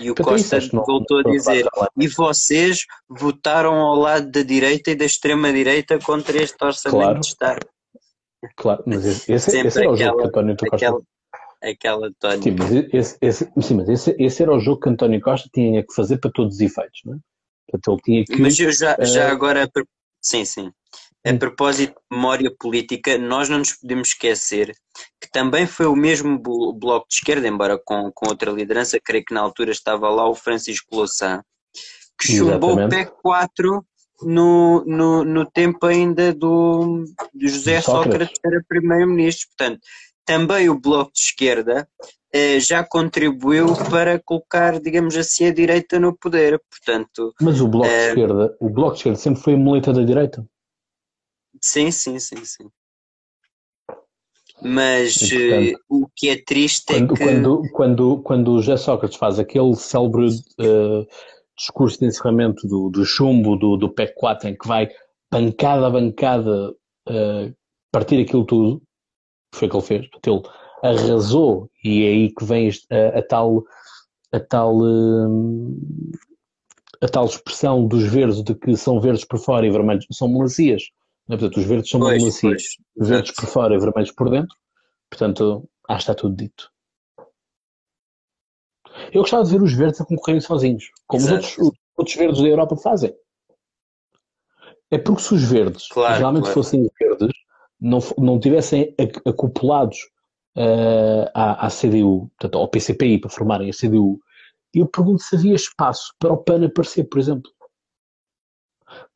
E 0.00 0.10
o 0.10 0.14
Portanto, 0.14 0.36
é 0.36 0.40
isso, 0.40 0.50
Costa 0.50 0.76
não- 0.76 0.84
voltou 0.84 1.18
a 1.18 1.22
dizer: 1.22 1.64
e 1.98 2.08
vocês 2.08 2.84
votaram 3.08 3.74
ao 3.74 3.94
lado 3.96 4.30
da 4.30 4.42
direita 4.42 4.90
e 4.90 4.94
da 4.96 5.04
extrema-direita 5.04 5.98
contra 6.00 6.36
este 6.42 6.56
orçamento 6.64 6.98
Claro. 7.02 7.20
de 7.20 7.26
Estado. 7.26 7.66
Claro, 8.56 8.82
mas 8.86 9.04
esse, 9.04 9.32
esse, 9.32 9.58
esse 9.66 9.78
era 9.78 9.90
o 9.90 9.96
jogo 9.96 10.10
aquela- 10.10 10.22
que 10.22 10.28
António 10.28 10.56
Costa 10.56 10.76
Aquela, 10.76 11.00
aquela 11.62 12.12
tónica. 12.18 12.42
Sim, 12.42 12.56
mas, 12.58 12.94
esse, 12.94 13.18
esse, 13.20 13.52
sim, 13.60 13.74
mas 13.74 13.88
esse, 13.88 14.16
esse 14.18 14.42
era 14.42 14.52
o 14.54 14.58
jogo 14.60 14.80
que 14.80 14.88
António 14.88 15.20
Costa 15.20 15.48
tinha 15.52 15.82
que 15.84 15.94
fazer 15.94 16.18
para 16.18 16.30
todos 16.32 16.56
os 16.56 16.60
efeitos, 16.60 17.00
não 17.04 17.14
é? 17.14 17.18
Portanto, 17.70 17.88
ele 17.92 18.02
tinha 18.02 18.24
que. 18.24 18.42
Mas 18.42 18.58
eu 18.60 18.70
já, 18.72 18.96
já 19.04 19.24
eh, 19.24 19.30
agora, 19.30 19.68
sim, 20.20 20.44
sim. 20.44 20.70
A 21.34 21.38
propósito 21.38 21.94
de 22.10 22.16
memória 22.16 22.52
política, 22.58 23.18
nós 23.18 23.48
não 23.48 23.58
nos 23.58 23.72
podemos 23.72 24.08
esquecer 24.08 24.72
que 25.20 25.30
também 25.32 25.66
foi 25.66 25.86
o 25.86 25.96
mesmo 25.96 26.38
blo- 26.38 26.72
Bloco 26.72 27.06
de 27.08 27.14
Esquerda, 27.16 27.48
embora 27.48 27.78
com, 27.84 28.10
com 28.14 28.28
outra 28.28 28.50
liderança, 28.50 28.98
creio 29.02 29.24
que 29.24 29.34
na 29.34 29.40
altura 29.40 29.70
estava 29.72 30.08
lá 30.08 30.28
o 30.28 30.34
Francisco 30.34 30.94
Louçã, 30.94 31.42
que 32.18 32.28
chumbou 32.36 32.74
o. 32.74 32.88
PEC 32.88 33.12
4 33.22 33.84
no, 34.22 34.84
no, 34.86 35.24
no 35.24 35.44
tempo 35.50 35.84
ainda 35.86 36.32
do, 36.32 37.04
do 37.34 37.48
José 37.48 37.80
Sócrates. 37.80 38.04
Sócrates, 38.28 38.38
que 38.40 38.48
era 38.48 38.64
primeiro-ministro. 38.68 39.48
Portanto, 39.56 39.80
também 40.24 40.68
o 40.68 40.78
Bloco 40.80 41.12
de 41.12 41.20
Esquerda 41.20 41.88
eh, 42.32 42.58
já 42.60 42.82
contribuiu 42.84 43.66
para 43.90 44.18
colocar, 44.24 44.80
digamos 44.80 45.16
assim, 45.16 45.46
a 45.46 45.52
direita 45.52 45.98
no 46.00 46.16
poder. 46.16 46.60
Portanto, 46.70 47.34
Mas 47.40 47.60
o 47.60 47.68
Bloco 47.68 47.88
de 47.88 47.94
eh, 47.94 48.08
Esquerda, 48.08 48.56
o 48.60 48.68
Bloco 48.70 48.92
de 48.92 48.98
Esquerda 48.98 49.18
sempre 49.18 49.42
foi 49.42 49.54
a 49.54 49.58
muleta 49.58 49.92
da 49.92 50.02
direita. 50.02 50.46
Sim, 51.66 51.90
sim, 51.90 52.16
sim, 52.20 52.44
sim. 52.44 52.70
Mas 54.62 55.20
eh, 55.32 55.74
o 55.88 56.06
que 56.14 56.28
é 56.28 56.40
triste 56.40 56.94
é 56.94 56.98
Quando, 57.00 57.14
que 57.14 57.24
quando, 57.24 57.62
quando, 57.72 58.22
quando 58.22 58.52
o 58.52 58.62
José 58.62 58.76
Sócrates 58.76 59.18
faz 59.18 59.40
aquele 59.40 59.74
célebre 59.74 60.28
eh, 60.60 61.06
discurso 61.58 61.98
de 61.98 62.06
encerramento 62.06 62.68
do, 62.68 62.88
do 62.88 63.04
chumbo 63.04 63.56
do, 63.56 63.76
do 63.76 63.92
PEC 63.92 64.14
4, 64.14 64.48
em 64.48 64.56
que 64.56 64.66
vai 64.66 64.88
bancada 65.28 65.88
a 65.88 65.90
bancada 65.90 66.72
eh, 67.08 67.52
partir 67.90 68.22
aquilo 68.22 68.46
tudo, 68.46 68.80
que 69.52 69.58
foi 69.58 69.66
o 69.66 69.70
que 69.72 69.76
ele 69.76 69.84
fez, 69.86 70.08
ele 70.24 70.42
arrasou, 70.84 71.68
e 71.82 72.04
é 72.04 72.08
aí 72.10 72.32
que 72.32 72.44
vem 72.44 72.70
a, 72.92 73.18
a 73.18 73.22
tal, 73.22 73.64
a, 74.30 74.38
tal, 74.38 74.78
a 77.02 77.08
tal 77.08 77.26
expressão 77.26 77.88
dos 77.88 78.04
verdes 78.04 78.44
de 78.44 78.54
que 78.54 78.76
são 78.76 79.00
verdes 79.00 79.24
por 79.24 79.40
fora 79.40 79.66
e 79.66 79.70
vermelhos 79.70 80.06
são 80.12 80.28
melancias. 80.28 80.84
Não 81.28 81.36
é? 81.36 81.38
Portanto, 81.38 81.56
os 81.58 81.64
verdes 81.64 81.90
são 81.90 82.00
pois, 82.00 82.18
melancias, 82.18 82.62
pois, 82.94 83.08
verdes 83.08 83.32
por 83.32 83.46
fora 83.46 83.74
e 83.74 83.78
vermelhos 83.78 84.12
por 84.12 84.30
dentro. 84.30 84.56
Portanto, 85.10 85.68
acho 85.88 85.98
que 86.06 86.10
está 86.10 86.14
tudo 86.14 86.36
dito. 86.36 86.70
Eu 89.12 89.22
gostava 89.22 89.44
de 89.44 89.50
ver 89.50 89.62
os 89.62 89.72
verdes 89.72 90.00
a 90.00 90.04
concorrerem 90.04 90.40
sozinhos, 90.40 90.84
como 91.06 91.24
os 91.24 91.30
outros, 91.30 91.58
os 91.58 91.70
outros 91.96 92.16
verdes 92.16 92.40
da 92.40 92.48
Europa 92.48 92.76
fazem. 92.76 93.14
É 94.90 94.98
porque 94.98 95.22
se 95.22 95.34
os 95.34 95.42
verdes 95.42 95.88
Claro, 95.88 96.18
realmente 96.18 96.44
claro. 96.44 96.54
fossem 96.54 96.88
verdes, 96.98 97.36
não, 97.80 97.98
não 98.18 98.40
tivessem 98.40 98.94
ac- 98.98 99.20
acoplados 99.26 99.98
eh, 100.56 101.30
à, 101.34 101.66
à 101.66 101.70
CDU, 101.70 102.30
portanto, 102.38 102.58
ao 102.58 102.68
PCPI, 102.68 103.18
para 103.20 103.30
formarem 103.30 103.68
a 103.68 103.72
CDU, 103.72 104.18
eu 104.72 104.86
pergunto 104.86 105.22
se 105.22 105.36
havia 105.36 105.54
espaço 105.54 106.14
para 106.18 106.32
o 106.32 106.38
PAN 106.38 106.64
aparecer, 106.66 107.04
por 107.04 107.18
exemplo. 107.18 107.50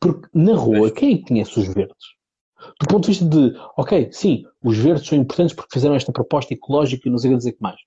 Porque 0.00 0.28
na 0.34 0.54
rua, 0.54 0.90
quem 0.90 1.14
é 1.14 1.18
que 1.18 1.24
conhece 1.26 1.58
os 1.60 1.68
verdes? 1.72 1.96
Do 2.80 2.86
ponto 2.88 3.04
de 3.04 3.08
vista 3.08 3.24
de, 3.24 3.56
ok, 3.76 4.10
sim, 4.12 4.44
os 4.62 4.76
verdes 4.76 5.06
são 5.06 5.16
importantes 5.16 5.54
porque 5.54 5.72
fizeram 5.72 5.94
esta 5.94 6.12
proposta 6.12 6.52
ecológica 6.52 7.08
e 7.08 7.10
não 7.10 7.18
sei 7.18 7.34
dizer 7.36 7.52
que 7.52 7.62
mais. 7.62 7.80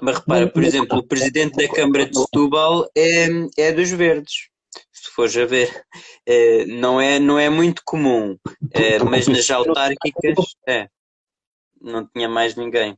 Mas 0.00 0.18
repara, 0.18 0.44
Não- 0.46 0.52
por 0.52 0.62
não- 0.62 0.68
exemplo, 0.68 0.98
o 0.98 1.06
presidente 1.06 1.56
da 1.56 1.68
Câmara 1.74 2.06
de 2.06 2.18
Setúbal 2.18 2.88
é, 2.96 3.26
é 3.58 3.72
dos 3.72 3.90
verdes. 3.90 4.48
Se 4.92 5.10
fores 5.10 5.36
a 5.36 5.44
ver, 5.44 5.68
Eh, 6.30 6.66
não, 6.66 7.00
é, 7.00 7.18
não 7.18 7.38
é 7.38 7.48
muito 7.48 7.80
comum, 7.86 8.36
Porque 8.44 8.98
mas 9.08 9.26
nas 9.28 9.50
autárquicas, 9.50 10.36
é, 10.68 10.88
não 11.80 12.06
tinha 12.06 12.28
mais 12.28 12.54
ninguém. 12.54 12.96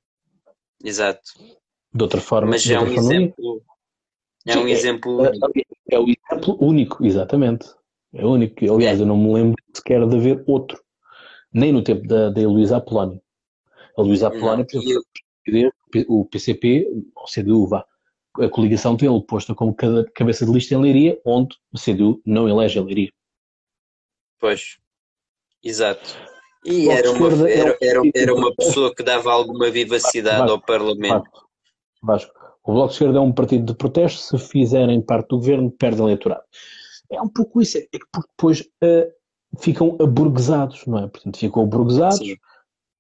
Exato. 0.85 1.21
De 1.95 2.03
outra 2.03 2.21
forma, 2.21 2.51
Mas 2.51 2.63
de 2.63 2.75
é 2.75 2.81
um 2.81 2.89
ia. 2.89 2.99
exemplo. 2.99 3.63
É 4.47 4.59
um 4.59 4.67
é- 4.67 4.71
exemplo. 4.73 5.23
É 5.91 5.99
o 5.99 6.05
exemplo 6.05 6.57
único, 6.61 7.05
exatamente. 7.05 7.67
É 8.13 8.25
o 8.25 8.31
único. 8.31 8.73
Aliás, 8.73 9.01
eu 9.01 9.07
não 9.07 9.17
me 9.17 9.33
lembro 9.33 9.57
sequer 9.75 10.07
de 10.07 10.17
haver 10.17 10.45
outro. 10.47 10.81
Nem 11.53 11.73
no 11.73 11.83
tempo 11.83 12.07
da, 12.07 12.31
da 12.31 12.41
Luísa 12.43 12.77
Apolónio. 12.77 13.21
A 13.97 14.03
Luísa 14.03 14.29
Apolónio, 14.29 14.67
o 16.09 16.25
PCP, 16.25 16.87
ou 17.15 17.25
CDU, 17.25 17.67
vá, 17.67 17.85
a 18.39 18.49
coligação 18.49 18.97
tem 18.97 19.13
ele 19.13 19.23
posta 19.23 19.55
como 19.55 19.75
cabeça 20.15 20.47
de 20.47 20.53
lista 20.53 20.75
em 20.75 20.81
Leiria, 20.81 21.21
onde 21.25 21.57
o 21.73 21.79
CDU 21.79 22.23
não 22.25 22.49
elege 22.49 22.79
a 22.79 22.83
Leiria. 22.83 23.13
Pois, 24.39 24.79
exato. 25.63 26.17
E 26.65 26.89
era 26.89 27.11
uma, 27.11 27.49
é 27.49 27.59
era, 27.59 27.79
era, 27.81 28.01
era 28.15 28.35
uma 28.35 28.55
pessoa 28.55 28.95
que 28.95 29.03
dava 29.03 29.33
alguma 29.33 29.71
vivacidade 29.71 30.39
Vasco, 30.39 30.53
ao 30.53 30.61
Parlamento. 30.61 31.31
Vasco, 32.03 32.31
Vasco, 32.31 32.50
o 32.71 32.75
Bloco 32.75 32.89
de 32.89 32.95
Esquerda 32.95 33.19
é 33.19 33.21
um 33.21 33.33
partido 33.33 33.65
de 33.67 33.75
protesto, 33.75 34.21
se 34.21 34.39
fizerem 34.39 35.03
parte 35.03 35.29
do 35.29 35.39
governo, 35.39 35.71
perdem 35.73 36.05
eleitorado. 36.05 36.45
É 37.11 37.21
um 37.21 37.29
pouco 37.29 37.61
isso, 37.61 37.79
é 37.79 37.83
que 37.83 37.99
depois 38.29 38.65
eh, 38.81 39.13
ficam 39.59 39.99
aburguesados, 40.01 40.87
não 40.87 40.99
é? 40.99 41.09
Portanto, 41.09 41.37
ficam 41.37 41.65
aburguesados, 41.65 42.19
Sim. 42.19 42.37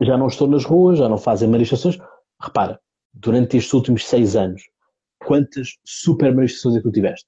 já 0.03 0.19
não 0.19 0.27
estão 0.27 0.49
nas 0.49 0.65
ruas, 0.65 0.99
já 0.99 1.09
não 1.09 1.17
fazem 1.17 1.49
manifestações. 1.49 1.97
Repara, 2.41 2.81
durante 3.15 3.57
estes 3.57 3.73
últimos 3.73 4.05
seis 4.05 4.35
anos, 4.35 4.63
quantas 5.25 5.79
super 5.85 6.35
manifestações 6.35 6.75
é 6.75 6.79
que 6.79 6.89
tu 6.89 6.93
tiveste? 6.93 7.27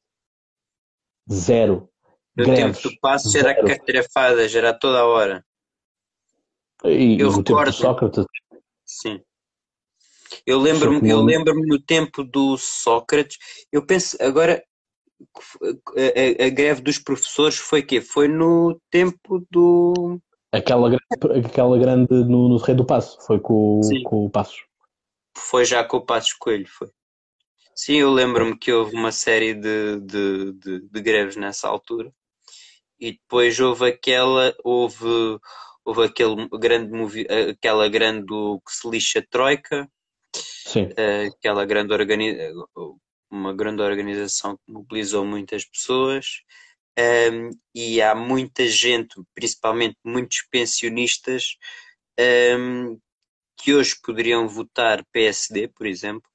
Zero. 1.30 1.88
No 2.36 2.44
Greves, 2.44 2.78
tempo 2.78 2.88
do 2.94 3.00
passo 3.00 3.38
era 3.38 3.54
zero. 3.54 4.58
era 4.58 4.70
a 4.70 4.74
toda 4.74 4.98
a 4.98 5.04
hora. 5.06 5.44
E, 6.84 7.20
Eu 7.20 7.28
e 7.28 7.34
tempo 7.36 7.38
recordo. 7.50 7.70
do 7.70 7.72
Sócrates, 7.72 8.24
Sim. 8.84 9.22
Eu 10.46 10.58
lembro-me, 10.58 11.08
eu 11.08 11.20
lembro-me 11.22 11.66
no 11.66 11.80
tempo 11.80 12.24
do 12.24 12.56
Sócrates, 12.58 13.38
eu 13.70 13.84
penso, 13.84 14.16
agora 14.20 14.62
a, 15.96 16.44
a- 16.44 16.46
a 16.46 16.50
greve 16.50 16.80
dos 16.82 16.98
professores 16.98 17.56
foi 17.56 17.82
quê? 17.82 18.00
Foi 18.00 18.26
no 18.28 18.80
tempo 18.90 19.46
do. 19.50 20.18
aquela, 20.50 20.88
grande- 20.88 21.46
aquela 21.46 21.78
grande 21.78 22.12
no, 22.12 22.48
no 22.48 22.56
Rei 22.56 22.74
do 22.74 22.84
Passo, 22.84 23.20
foi 23.24 23.38
com, 23.38 23.80
Sim. 23.82 24.02
com 24.02 24.26
o 24.26 24.30
Passos. 24.30 24.64
Foi 25.36 25.64
já 25.64 25.84
com 25.84 25.98
o 25.98 26.04
Passos 26.04 26.32
Coelho, 26.34 26.66
foi. 26.68 26.88
Sim, 27.74 27.94
eu 27.94 28.12
lembro-me 28.12 28.58
que 28.58 28.70
houve 28.72 28.94
uma 28.94 29.12
série 29.12 29.54
de, 29.54 30.00
de, 30.00 30.52
de, 30.52 30.80
de 30.88 31.00
greves 31.00 31.36
nessa 31.36 31.68
altura. 31.68 32.12
E 33.00 33.12
depois 33.12 33.58
houve 33.58 33.86
aquela, 33.88 34.54
houve, 34.62 35.38
houve 35.84 36.04
aquele 36.04 36.48
grande 36.58 36.92
movi 36.92 37.26
aquela 37.50 37.88
grande 37.88 38.26
do 38.26 38.60
que 38.60 38.72
se 38.72 38.88
lixa 38.88 39.24
Troika, 39.28 39.88
Eh, 40.96 41.26
aquela 41.28 41.64
grande 41.66 41.92
organi 41.92 42.36
uma 43.30 43.54
grande 43.54 43.82
organização 43.82 44.56
que 44.56 44.72
mobilizou 44.72 45.24
muitas 45.24 45.64
pessoas. 45.64 46.42
ehm, 46.96 47.50
e 47.74 48.02
há 48.02 48.14
muita 48.14 48.66
gente, 48.68 49.14
principalmente 49.34 49.96
muitos 50.04 50.42
pensionistas, 50.50 51.56
ehm, 52.18 52.96
que 53.58 53.74
hoje 53.74 53.96
poderiam 54.02 54.48
votar 54.48 55.04
PSD, 55.12 55.68
por 55.68 55.86
exemplo, 55.86 56.28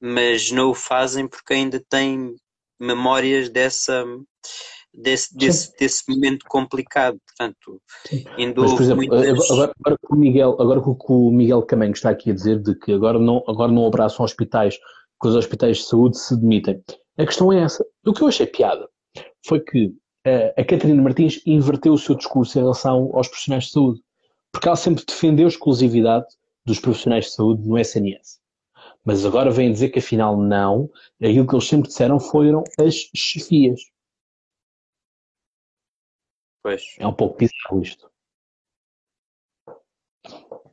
mas 0.00 0.50
não 0.50 0.70
o 0.70 0.74
fazem 0.74 1.28
porque 1.28 1.54
ainda 1.54 1.82
têm 1.90 2.36
memórias 2.80 3.48
dessa, 3.50 4.04
desse, 4.92 5.36
desse, 5.36 5.76
desse 5.78 6.02
momento 6.08 6.44
complicado. 6.48 7.18
Portanto, 7.26 7.80
ainda 8.36 8.60
Mas, 8.60 8.72
por 8.72 8.82
exemplo, 8.82 9.06
muitas. 9.06 9.50
agora, 9.50 9.72
agora 9.80 9.98
que 9.98 10.14
o 10.14 10.16
Miguel, 10.16 10.56
agora 10.60 10.80
que 10.80 11.12
o 11.12 11.30
Miguel 11.30 11.62
Camengo 11.62 11.94
está 11.94 12.10
aqui 12.10 12.30
a 12.30 12.34
dizer 12.34 12.60
de 12.60 12.74
que 12.74 12.92
agora 12.92 13.18
não, 13.18 13.42
agora 13.46 13.72
não 13.72 13.86
abraçam 13.86 14.24
hospitais, 14.24 14.76
que 15.20 15.28
os 15.28 15.34
hospitais 15.34 15.78
de 15.78 15.84
saúde 15.84 16.18
se 16.18 16.36
demitem. 16.38 16.82
A 17.18 17.26
questão 17.26 17.52
é 17.52 17.62
essa. 17.62 17.84
O 18.06 18.12
que 18.12 18.22
eu 18.22 18.28
achei 18.28 18.46
piada 18.46 18.88
foi 19.46 19.60
que 19.60 19.92
eh, 20.24 20.54
a 20.56 20.64
Catarina 20.64 21.02
Martins 21.02 21.40
inverteu 21.46 21.92
o 21.92 21.98
seu 21.98 22.14
discurso 22.14 22.58
em 22.58 22.62
relação 22.62 23.10
aos 23.14 23.28
profissionais 23.28 23.64
de 23.64 23.72
saúde. 23.72 24.00
Porque 24.52 24.68
ela 24.68 24.76
sempre 24.76 25.04
defendeu 25.06 25.46
a 25.46 25.48
exclusividade 25.48 26.26
dos 26.64 26.80
profissionais 26.80 27.26
de 27.26 27.32
saúde 27.32 27.66
no 27.66 27.78
SNS. 27.78 28.40
Mas 29.04 29.24
agora 29.24 29.50
vem 29.50 29.72
dizer 29.72 29.90
que 29.90 29.98
afinal 29.98 30.36
não. 30.36 30.90
Aquilo 31.22 31.46
que 31.46 31.54
eles 31.54 31.68
sempre 31.68 31.88
disseram 31.88 32.18
foram 32.18 32.64
as 32.78 32.94
chefias. 33.14 33.80
Pois. 36.62 36.82
É 36.98 37.06
um 37.06 37.12
pouco 37.12 37.38
bizarro 37.38 37.82
isto. 37.82 38.10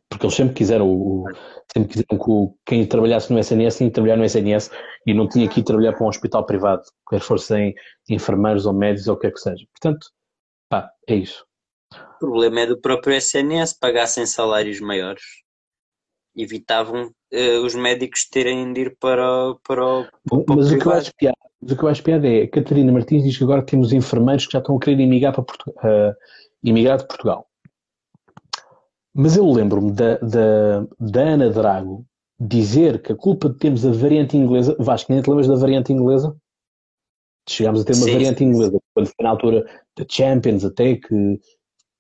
Porque 0.10 0.26
eles 0.26 0.36
sempre 0.36 0.56
quiseram, 0.56 0.90
o, 0.90 1.26
sempre 1.72 1.90
quiseram 1.90 2.24
que 2.24 2.30
o, 2.32 2.58
quem 2.66 2.88
trabalhasse 2.88 3.32
no 3.32 3.40
SNS 3.40 3.78
tinha 3.78 3.90
que 3.90 3.94
trabalhar 3.94 4.18
no 4.18 4.26
SNS 4.26 4.72
e 5.06 5.14
não 5.14 5.28
tinha 5.28 5.48
que 5.48 5.60
ir 5.60 5.64
trabalhar 5.64 5.94
para 5.94 6.06
um 6.06 6.10
hospital 6.10 6.46
privado, 6.46 6.84
quer 7.10 7.22
fossem 7.22 7.76
enfermeiros 8.10 8.66
ou 8.66 8.74
médicos 8.74 9.08
ou 9.08 9.16
o 9.16 9.20
que 9.20 9.28
é 9.28 9.32
que 9.32 9.40
seja. 9.40 9.66
Portanto, 9.72 10.08
pá, 10.70 10.90
é 11.08 11.16
isso. 11.16 11.46
O 11.94 12.20
problema 12.20 12.62
é 12.62 12.66
do 12.66 12.82
próprio 12.82 13.14
SNS, 13.14 13.78
pagassem 13.80 14.26
salários 14.26 14.80
maiores. 14.80 15.24
Evitavam 16.38 17.08
uh, 17.34 17.66
os 17.66 17.74
médicos 17.74 18.28
terem 18.30 18.72
de 18.72 18.82
ir 18.82 18.98
para, 19.00 19.56
para, 19.68 20.04
para, 20.30 20.44
para 20.44 20.56
Mas 20.56 20.72
o, 20.72 20.76
o 20.76 20.80
que 20.80 20.86
eu 20.86 20.92
acho 20.92 21.12
piada, 21.18 21.38
o 21.62 21.76
que 21.76 21.84
eu 21.84 21.90
acho 21.90 22.04
piada 22.04 22.28
é 22.28 22.44
a 22.44 22.50
Catarina 22.50 22.92
Martins 22.92 23.24
diz 23.24 23.38
que 23.38 23.44
agora 23.44 23.64
temos 23.64 23.92
enfermeiros 23.92 24.46
que 24.46 24.54
já 24.54 24.60
estão 24.60 24.78
a 24.78 24.80
querer 24.80 25.02
emigrar, 25.02 25.34
para 25.34 25.44
Portu 25.44 25.72
uh, 25.72 26.14
emigrar 26.64 26.98
de 26.98 27.08
Portugal. 27.08 27.48
Mas 29.14 29.36
eu 29.36 29.52
lembro-me 29.52 29.92
da, 29.92 30.18
da, 30.20 30.88
da, 31.00 31.22
Ana 31.22 31.50
Drago 31.50 32.06
dizer 32.40 33.02
que 33.02 33.14
a 33.14 33.16
culpa 33.16 33.50
de 33.50 33.58
termos 33.58 33.84
a 33.84 33.92
variante 33.92 34.38
inglesa. 34.38 34.76
Vasco, 34.80 35.12
nem 35.12 35.24
te 35.24 35.28
lembras 35.28 35.48
da 35.48 35.56
variante 35.56 35.92
inglesa? 35.92 36.36
Chegámos 37.50 37.82
a 37.82 37.86
ter 37.86 37.94
uma 37.94 38.06
sim, 38.06 38.12
variante 38.12 38.38
sim, 38.38 38.46
inglesa, 38.46 38.80
quando 38.94 39.08
foi 39.08 39.24
na 39.24 39.30
altura 39.32 39.66
da 39.98 40.06
Champions, 40.08 40.64
até 40.64 40.98
que. 40.98 41.40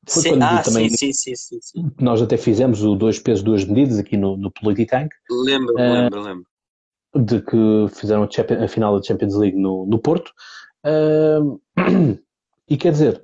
Foi 0.07 0.21
sim, 0.21 0.29
quando 0.29 0.43
ah, 0.43 0.61
também, 0.61 0.89
sim, 0.89 1.11
sim, 1.11 1.35
sim, 1.35 1.59
sim, 1.61 1.91
Nós 1.99 2.21
até 2.21 2.37
fizemos 2.37 2.81
o 2.81 2.95
dois 2.95 3.19
pesos, 3.19 3.43
duas 3.43 3.65
medidas 3.65 3.99
aqui 3.99 4.15
no, 4.15 4.37
no 4.37 4.49
Polititank. 4.51 5.09
Lembro, 5.29 5.73
uh, 5.75 5.77
lembro, 5.77 6.21
lembro. 6.21 6.45
De 7.13 7.41
que 7.41 7.87
fizeram 7.93 8.23
a, 8.23 8.63
a, 8.63 8.67
final 8.67 8.97
da 8.97 9.05
Champions 9.05 9.35
League 9.35 9.57
no, 9.57 9.85
no 9.85 9.99
Porto. 9.99 10.31
Uh, 10.85 11.59
e 12.69 12.77
quer 12.77 12.93
dizer, 12.93 13.21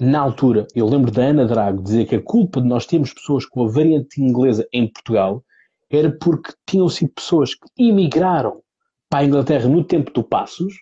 na 0.00 0.20
altura, 0.20 0.66
eu 0.74 0.88
lembro 0.88 1.10
da 1.10 1.22
Ana 1.22 1.44
Drago 1.44 1.82
dizer 1.82 2.06
que 2.06 2.16
a 2.16 2.22
culpa 2.22 2.62
de 2.62 2.66
nós 2.66 2.86
termos 2.86 3.12
pessoas 3.12 3.44
com 3.44 3.64
a 3.64 3.70
variante 3.70 4.20
inglesa 4.22 4.66
em 4.72 4.90
Portugal 4.90 5.44
era 5.90 6.10
porque 6.10 6.54
tinham 6.66 6.88
sido 6.88 7.12
pessoas 7.12 7.54
que 7.54 7.68
emigraram 7.78 8.62
para 9.10 9.20
a 9.20 9.24
Inglaterra 9.24 9.68
no 9.68 9.84
tempo 9.84 10.10
do 10.10 10.24
Passos 10.24 10.74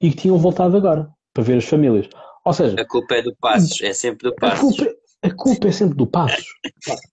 e 0.00 0.10
que 0.10 0.16
tinham 0.16 0.36
voltado 0.36 0.76
agora 0.76 1.08
para 1.32 1.44
ver 1.44 1.58
as 1.58 1.64
famílias. 1.64 2.08
Ou 2.48 2.54
seja, 2.54 2.80
a 2.80 2.84
culpa 2.86 3.14
é 3.14 3.20
do 3.20 3.36
Passos, 3.36 3.78
é 3.82 3.92
sempre 3.92 4.30
do 4.30 4.34
Passos. 4.34 4.80
A 4.80 4.84
culpa, 4.84 4.96
a 5.22 5.30
culpa 5.30 5.68
é 5.68 5.72
sempre 5.72 5.94
do 5.94 6.06
Passos. 6.06 6.46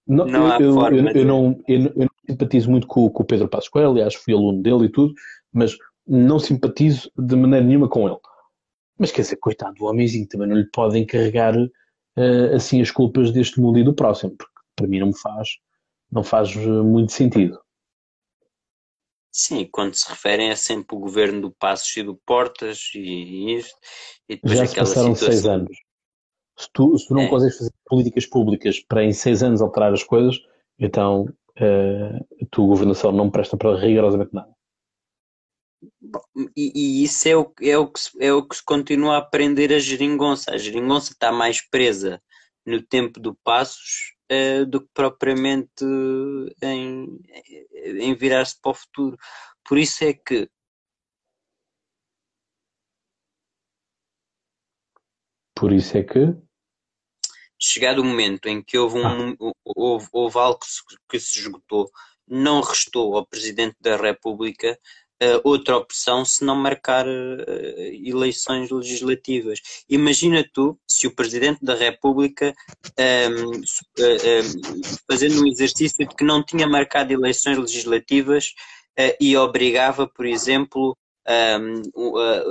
não, 0.07 0.25
não 0.25 0.49
há 0.49 0.61
eu, 0.61 0.73
forma 0.73 0.97
eu, 0.97 1.07
eu, 1.09 1.25
não, 1.25 1.61
eu, 1.67 1.79
não 1.93 2.07
simpatizo 2.25 2.71
muito 2.71 2.87
com, 2.87 3.09
com 3.09 3.21
o 3.21 3.25
Pedro 3.25 3.49
Passos 3.49 3.67
Coelho, 3.67 3.89
aliás, 3.89 4.15
fui 4.15 4.33
aluno 4.33 4.61
dele 4.63 4.85
e 4.85 4.89
tudo, 4.89 5.13
mas 5.51 5.75
não 6.07 6.39
simpatizo 6.39 7.11
de 7.17 7.35
maneira 7.35 7.65
nenhuma 7.65 7.89
com 7.89 8.07
ele. 8.07 8.17
Mas 8.97 9.11
quer 9.11 9.23
dizer, 9.23 9.35
coitado 9.35 9.73
do 9.73 9.83
homenzinho, 9.87 10.25
também 10.25 10.47
não 10.47 10.55
lhe 10.55 10.69
podem 10.71 11.03
encarregar 11.03 11.53
uh, 11.57 12.55
assim 12.55 12.79
as 12.79 12.89
culpas 12.89 13.29
deste 13.33 13.59
mundo 13.59 13.77
e 13.77 13.83
do 13.83 13.93
próximo, 13.93 14.37
porque 14.37 14.53
para 14.73 14.87
mim 14.87 14.99
não 14.99 15.07
me 15.07 15.19
faz, 15.19 15.49
não 16.09 16.23
faz 16.23 16.55
eh, 16.55 16.65
muito 16.65 17.11
sentido. 17.11 17.59
Sim, 19.37 19.67
quando 19.69 19.95
se 19.95 20.07
referem 20.07 20.49
é 20.49 20.55
sempre 20.55 20.95
o 20.95 20.99
governo 20.99 21.41
do 21.41 21.51
Passos 21.51 21.93
e 21.97 22.01
do 22.01 22.15
Portas 22.15 22.89
e 22.95 23.57
isto. 23.57 23.77
E 24.29 24.35
depois 24.35 24.57
Já 24.59 24.65
se 24.65 24.75
passaram 24.77 25.13
situação... 25.13 25.27
seis 25.27 25.45
anos. 25.45 25.77
Se 26.57 26.69
tu, 26.71 26.97
se 26.97 27.05
tu 27.05 27.13
não 27.13 27.23
é. 27.23 27.27
consegues 27.27 27.57
fazer 27.57 27.71
políticas 27.85 28.25
públicas 28.25 28.79
para 28.79 29.03
em 29.03 29.11
seis 29.11 29.43
anos 29.43 29.61
alterar 29.61 29.91
as 29.91 30.03
coisas, 30.03 30.37
então 30.79 31.25
uh, 31.59 32.25
a 32.41 32.45
tua 32.49 32.65
governação 32.65 33.11
não 33.11 33.29
presta 33.29 33.57
para 33.57 33.77
rigorosamente 33.77 34.33
nada. 34.33 34.55
E, 36.55 36.71
e, 36.73 37.03
isso 37.03 37.27
é 37.27 37.35
o, 37.35 37.51
é, 37.61 37.77
o 37.77 37.91
que 37.91 37.99
se, 37.99 38.11
é 38.23 38.31
o 38.31 38.47
que 38.47 38.55
se 38.55 38.63
continua 38.63 39.15
a 39.15 39.17
aprender 39.17 39.73
a 39.73 39.79
geringonça. 39.79 40.51
A 40.51 40.57
geringonça 40.57 41.11
está 41.11 41.29
mais 41.29 41.59
presa 41.59 42.21
no 42.65 42.81
tempo 42.81 43.19
do 43.19 43.35
Passos 43.43 44.14
uh, 44.31 44.65
do 44.65 44.81
que 44.81 44.89
propriamente 44.93 45.85
em, 46.61 47.19
em 47.73 48.15
virar-se 48.15 48.59
para 48.59 48.71
o 48.71 48.75
futuro. 48.75 49.17
Por 49.63 49.77
isso 49.77 50.03
é 50.03 50.13
que 50.13 50.49
Por 55.57 55.71
isso 55.71 55.97
é 55.97 56.03
que 56.03 56.35
chegado 57.59 57.99
o 57.99 58.05
momento 58.05 58.47
em 58.47 58.61
que 58.61 58.77
houve, 58.77 58.99
um, 58.99 59.31
ah. 59.31 59.51
houve, 59.63 60.07
houve 60.11 60.37
algo 60.37 60.59
que 60.59 60.67
se, 60.67 60.81
que 61.09 61.19
se 61.19 61.39
esgotou, 61.39 61.89
não 62.27 62.61
restou 62.61 63.15
ao 63.15 63.25
Presidente 63.25 63.75
da 63.79 63.95
República 63.95 64.77
outra 65.43 65.77
opção 65.77 66.25
se 66.25 66.43
não 66.43 66.55
marcar 66.55 67.07
uh, 67.07 67.41
eleições 68.03 68.69
legislativas. 68.69 69.59
Imagina 69.89 70.45
tu 70.53 70.77
se 70.87 71.07
o 71.07 71.15
Presidente 71.15 71.63
da 71.63 71.75
República, 71.75 72.53
um, 72.87 73.01
ehm, 73.01 73.51
uh, 73.51 73.63
eh, 73.99 74.41
um, 74.41 74.81
fazendo 75.09 75.41
um 75.41 75.47
exercício 75.47 76.07
de 76.07 76.15
que 76.15 76.23
não 76.23 76.43
tinha 76.43 76.67
marcado 76.67 77.13
eleições 77.13 77.57
legislativas 77.57 78.53
e 79.19 79.35
obrigava, 79.35 80.07
por 80.07 80.25
exemplo, 80.25 80.97
um, 81.27 81.31
ehm, 81.31 81.81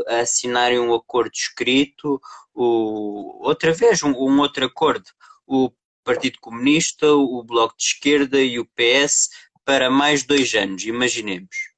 a, 0.08 0.16
a 0.16 0.20
assinarem 0.20 0.78
um 0.78 0.94
acordo 0.94 1.32
escrito, 1.34 2.20
o, 2.54 3.46
outra 3.46 3.72
vez 3.72 4.02
um, 4.02 4.10
um 4.10 4.40
outro 4.40 4.64
acordo, 4.64 5.06
o 5.46 5.70
Partido 6.04 6.38
Comunista, 6.40 7.12
o 7.12 7.42
Bloco 7.42 7.74
de 7.78 7.84
Esquerda 7.84 8.40
e 8.40 8.58
o 8.58 8.66
PS 8.66 9.30
para 9.64 9.90
mais 9.90 10.22
dois 10.22 10.54
anos, 10.54 10.84
imaginemos. 10.84 11.73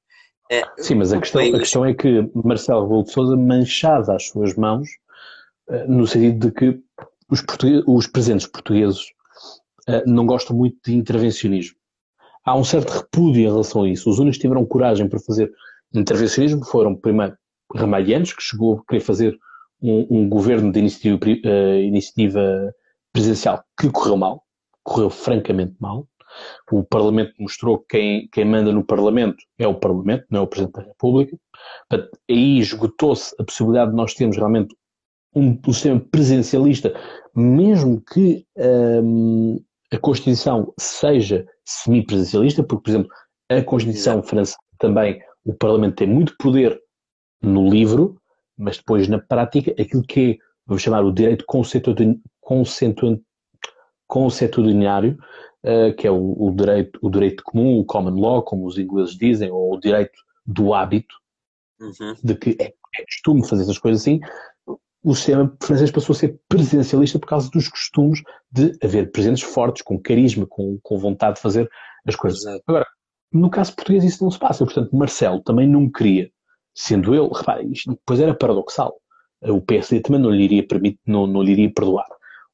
É, 0.49 0.63
Sim, 0.77 0.95
mas 0.95 1.11
a 1.11 1.19
questão, 1.19 1.41
a 1.41 1.59
questão 1.59 1.85
é 1.85 1.93
que 1.93 2.29
Marcelo 2.33 2.83
Rebelo 2.83 3.03
de 3.03 3.11
Sousa 3.11 3.35
manchada 3.35 4.15
as 4.15 4.27
suas 4.27 4.55
mãos, 4.55 4.87
eh, 5.69 5.85
no 5.87 6.07
sentido 6.07 6.47
de 6.47 6.53
que 6.53 6.79
os, 7.29 7.43
os 7.85 8.07
presentes 8.07 8.47
portugueses 8.47 9.07
eh, 9.87 10.03
não 10.05 10.25
gostam 10.25 10.55
muito 10.55 10.77
de 10.85 10.95
intervencionismo. 10.95 11.75
Há 12.45 12.55
um 12.55 12.63
certo 12.63 12.91
repúdio 12.91 13.41
em 13.41 13.51
relação 13.51 13.83
a 13.83 13.89
isso. 13.89 14.09
Os 14.09 14.19
únicos 14.19 14.37
que 14.37 14.43
tiveram 14.43 14.65
coragem 14.65 15.09
para 15.09 15.19
fazer 15.19 15.51
intervencionismo 15.93 16.63
foram, 16.65 16.95
primeiro, 16.95 17.37
Ramalhianos, 17.75 18.31
que 18.31 18.41
chegou 18.41 18.77
a 18.77 18.89
querer 18.89 19.01
fazer 19.01 19.37
um, 19.81 20.07
um 20.09 20.29
governo 20.29 20.71
de 20.71 20.79
iniciativa, 20.79 21.17
uh, 21.25 21.79
iniciativa 21.81 22.73
presidencial 23.11 23.63
que 23.77 23.89
correu 23.89 24.17
mal, 24.17 24.43
correu 24.83 25.09
francamente 25.09 25.75
mal. 25.79 26.07
O 26.71 26.83
Parlamento 26.83 27.33
mostrou 27.39 27.79
que 27.79 27.97
quem, 27.97 28.29
quem 28.31 28.45
manda 28.45 28.71
no 28.71 28.83
Parlamento 28.83 29.37
é 29.57 29.67
o 29.67 29.75
Parlamento, 29.75 30.25
não 30.29 30.41
é 30.41 30.43
o 30.43 30.47
Presidente 30.47 30.75
da 30.75 30.83
República. 30.83 31.37
Portanto, 31.89 32.19
aí 32.29 32.59
esgotou-se 32.59 33.35
a 33.39 33.43
possibilidade 33.43 33.91
de 33.91 33.97
nós 33.97 34.13
termos 34.13 34.37
realmente 34.37 34.75
um, 35.35 35.59
um 35.67 35.73
sistema 35.73 35.99
presidencialista, 35.99 36.93
mesmo 37.35 38.01
que 38.01 38.45
um, 38.57 39.61
a 39.91 39.97
Constituição 39.97 40.73
seja 40.79 41.45
semipresidencialista, 41.65 42.63
porque, 42.63 42.83
por 42.83 42.89
exemplo, 42.89 43.11
a 43.49 43.61
Constituição 43.61 44.21
francesa 44.23 44.57
também, 44.79 45.21
o 45.45 45.53
Parlamento 45.53 45.95
tem 45.95 46.07
muito 46.07 46.35
poder 46.37 46.79
no 47.41 47.69
livro, 47.69 48.19
mas 48.57 48.77
depois 48.77 49.07
na 49.07 49.19
prática, 49.19 49.71
aquilo 49.71 50.03
que 50.03 50.31
é, 50.31 50.37
vamos 50.65 50.81
chamar 50.81 51.03
o 51.03 51.13
direito 51.13 51.45
conceituadário, 54.07 55.17
uh, 55.63 55.95
que 55.95 56.07
é 56.07 56.11
o, 56.11 56.35
o, 56.37 56.55
direito, 56.55 56.99
o 57.01 57.09
direito 57.09 57.43
comum, 57.43 57.79
o 57.79 57.85
common 57.85 58.19
law, 58.19 58.41
como 58.41 58.65
os 58.65 58.77
ingleses 58.77 59.15
dizem, 59.15 59.51
ou 59.51 59.73
o 59.73 59.79
direito 59.79 60.17
do 60.45 60.73
hábito, 60.73 61.15
uhum. 61.79 62.15
de 62.23 62.35
que 62.35 62.57
é, 62.59 62.73
é 62.95 63.03
costume 63.03 63.47
fazer 63.47 63.63
essas 63.63 63.77
coisas 63.77 64.01
assim, 64.01 64.19
o 65.03 65.15
sistema 65.15 65.55
francês 65.61 65.91
passou 65.91 66.13
a 66.13 66.17
ser 66.17 66.39
presidencialista 66.49 67.19
por 67.19 67.27
causa 67.27 67.49
dos 67.49 67.69
costumes 67.69 68.21
de 68.51 68.77
haver 68.83 69.11
presidentes 69.11 69.43
fortes, 69.43 69.81
com 69.81 69.99
carisma, 69.99 70.45
com, 70.45 70.79
com 70.81 70.97
vontade 70.97 71.35
de 71.35 71.41
fazer 71.41 71.69
as 72.05 72.15
coisas. 72.15 72.41
Exato. 72.41 72.63
Agora, 72.67 72.85
no 73.31 73.49
caso 73.49 73.75
português 73.75 74.03
isso 74.03 74.23
não 74.23 74.31
se 74.31 74.39
passa, 74.39 74.65
portanto 74.65 74.95
Marcelo 74.95 75.41
também 75.41 75.67
não 75.67 75.89
queria, 75.89 76.29
sendo 76.75 77.13
ele, 77.13 77.29
repare, 77.33 77.71
isto 77.71 77.91
depois 77.91 78.19
era 78.19 78.33
paradoxal, 78.33 78.99
o 79.41 79.61
PSD 79.61 80.01
também 80.01 80.21
não 80.21 80.31
lhe 80.31 80.43
iria, 80.43 80.67
permitir, 80.67 80.99
não, 81.05 81.27
não 81.27 81.41
lhe 81.41 81.51
iria 81.51 81.71
perdoar. 81.73 82.07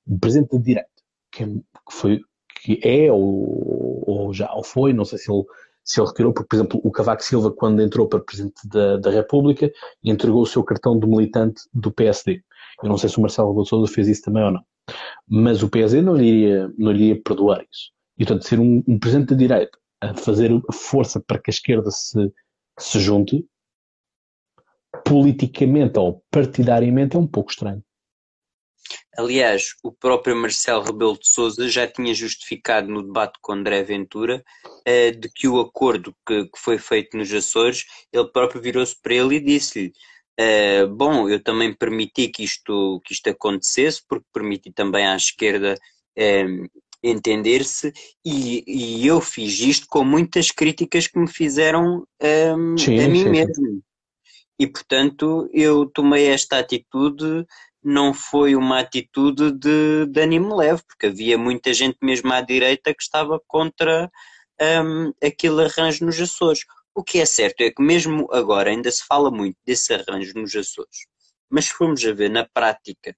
O 0.05 0.19
presidente 0.19 0.51
da 0.51 0.63
direita, 0.63 0.89
que, 1.33 1.45
foi 1.91 2.19
que 2.61 2.79
é 2.83 3.11
ou, 3.11 4.03
ou 4.07 4.33
já 4.33 4.53
ou 4.53 4.63
foi, 4.63 4.93
não 4.93 5.03
sei 5.03 5.17
se 5.17 5.31
ele, 5.31 5.43
se 5.83 5.99
ele 5.99 6.07
retirou, 6.07 6.33
porque, 6.33 6.47
por 6.47 6.55
exemplo, 6.55 6.81
o 6.83 6.91
Cavaco 6.91 7.23
Silva, 7.23 7.51
quando 7.51 7.81
entrou 7.81 8.07
para 8.07 8.19
Presidente 8.19 8.67
da, 8.67 8.97
da 8.97 9.11
República, 9.11 9.71
entregou 10.03 10.41
o 10.41 10.45
seu 10.45 10.63
cartão 10.63 10.97
de 10.97 11.07
militante 11.07 11.63
do 11.73 11.91
PSD. 11.91 12.41
Eu 12.81 12.89
não 12.89 12.97
sei 12.97 13.09
se 13.09 13.17
o 13.17 13.21
Marcelo 13.21 13.49
Rebelo 13.49 13.65
Sousa 13.65 13.91
fez 13.91 14.07
isso 14.07 14.23
também 14.23 14.43
ou 14.43 14.51
não. 14.51 14.63
Mas 15.27 15.63
o 15.63 15.69
PSD 15.69 16.01
não 16.01 16.15
lhe 16.15 16.25
iria, 16.25 16.73
não 16.77 16.91
lhe 16.91 17.05
iria 17.05 17.21
perdoar 17.21 17.61
isso. 17.61 17.91
E, 18.17 18.25
portanto, 18.25 18.47
ser 18.47 18.59
um, 18.59 18.83
um 18.87 18.99
Presidente 18.99 19.29
da 19.29 19.35
direita 19.35 19.77
a 20.01 20.13
fazer 20.13 20.51
força 20.71 21.19
para 21.19 21.39
que 21.39 21.49
a 21.49 21.53
esquerda 21.53 21.89
se, 21.89 22.31
se 22.77 22.99
junte, 22.99 23.45
politicamente 25.05 25.97
ou 25.97 26.23
partidariamente, 26.29 27.15
é 27.15 27.19
um 27.19 27.27
pouco 27.27 27.51
estranho. 27.51 27.83
Aliás, 29.17 29.75
o 29.83 29.91
próprio 29.91 30.35
Marcelo 30.35 30.83
Rebelo 30.83 31.19
de 31.19 31.27
Sousa 31.27 31.67
já 31.67 31.87
tinha 31.87 32.13
justificado 32.13 32.87
no 32.87 33.03
debate 33.03 33.37
com 33.41 33.53
André 33.53 33.83
Ventura 33.83 34.43
uh, 34.65 35.19
de 35.19 35.29
que 35.29 35.47
o 35.47 35.59
acordo 35.59 36.15
que, 36.25 36.45
que, 36.45 36.59
foi 36.59 36.77
feito 36.77 37.15
nos 37.15 37.31
Açores, 37.31 37.85
ele 38.11 38.27
próprio 38.27 38.61
virou-se 38.61 38.95
para 38.99 39.13
ele 39.13 39.35
e 39.35 39.39
disse-lhe 39.39 39.93
uh, 40.39 40.87
bom, 40.87 41.29
eu 41.29 41.41
também 41.41 41.73
permiti 41.73 42.27
que 42.27 42.43
isto, 42.43 43.01
que 43.05 43.13
isto 43.13 43.29
acontecesse, 43.29 44.01
porque 44.07 44.25
permiti 44.33 44.71
também 44.71 45.05
à 45.05 45.15
esquerda 45.15 45.75
uh, 46.17 46.83
entender-se, 47.03 47.91
e, 48.25 48.63
e, 48.65 49.05
eu 49.05 49.19
fiz 49.19 49.59
isto 49.59 49.85
com 49.87 50.05
muitas 50.05 50.49
críticas 50.51 51.05
que 51.05 51.19
me 51.19 51.27
fizeram 51.27 52.07
um, 52.57 52.77
sim, 52.77 52.99
a 52.99 53.09
mim 53.09 53.23
sim, 53.23 53.29
mesmo. 53.29 53.53
Sim. 53.55 53.81
E 54.57 54.67
portanto 54.67 55.49
eu 55.51 55.85
tomei 55.87 56.27
esta 56.27 56.59
atitude, 56.59 57.45
não 57.83 58.13
foi 58.13 58.55
uma 58.55 58.79
atitude 58.79 59.51
de, 59.51 60.05
de 60.07 60.21
ânimo 60.21 60.55
leve, 60.55 60.81
porque 60.87 61.07
havia 61.07 61.37
muita 61.37 61.73
gente 61.73 61.97
mesmo 62.01 62.31
à 62.31 62.41
direita 62.41 62.93
que 62.93 63.03
estava 63.03 63.41
contra 63.47 64.09
um, 64.83 65.13
aquele 65.23 65.65
arranjo 65.65 66.05
nos 66.05 66.19
Açores. 66.19 66.65
O 66.95 67.03
que 67.03 67.19
é 67.19 67.25
certo 67.25 67.61
é 67.61 67.71
que 67.71 67.81
mesmo 67.81 68.27
agora 68.31 68.69
ainda 68.69 68.89
se 68.89 69.03
fala 69.05 69.29
muito 69.29 69.57
desse 69.65 69.93
arranjo 69.93 70.33
nos 70.35 70.55
Açores, 70.55 71.07
mas 71.49 71.65
se 71.65 71.73
formos 71.73 72.05
a 72.05 72.13
ver 72.13 72.29
na 72.29 72.47
prática, 72.47 73.15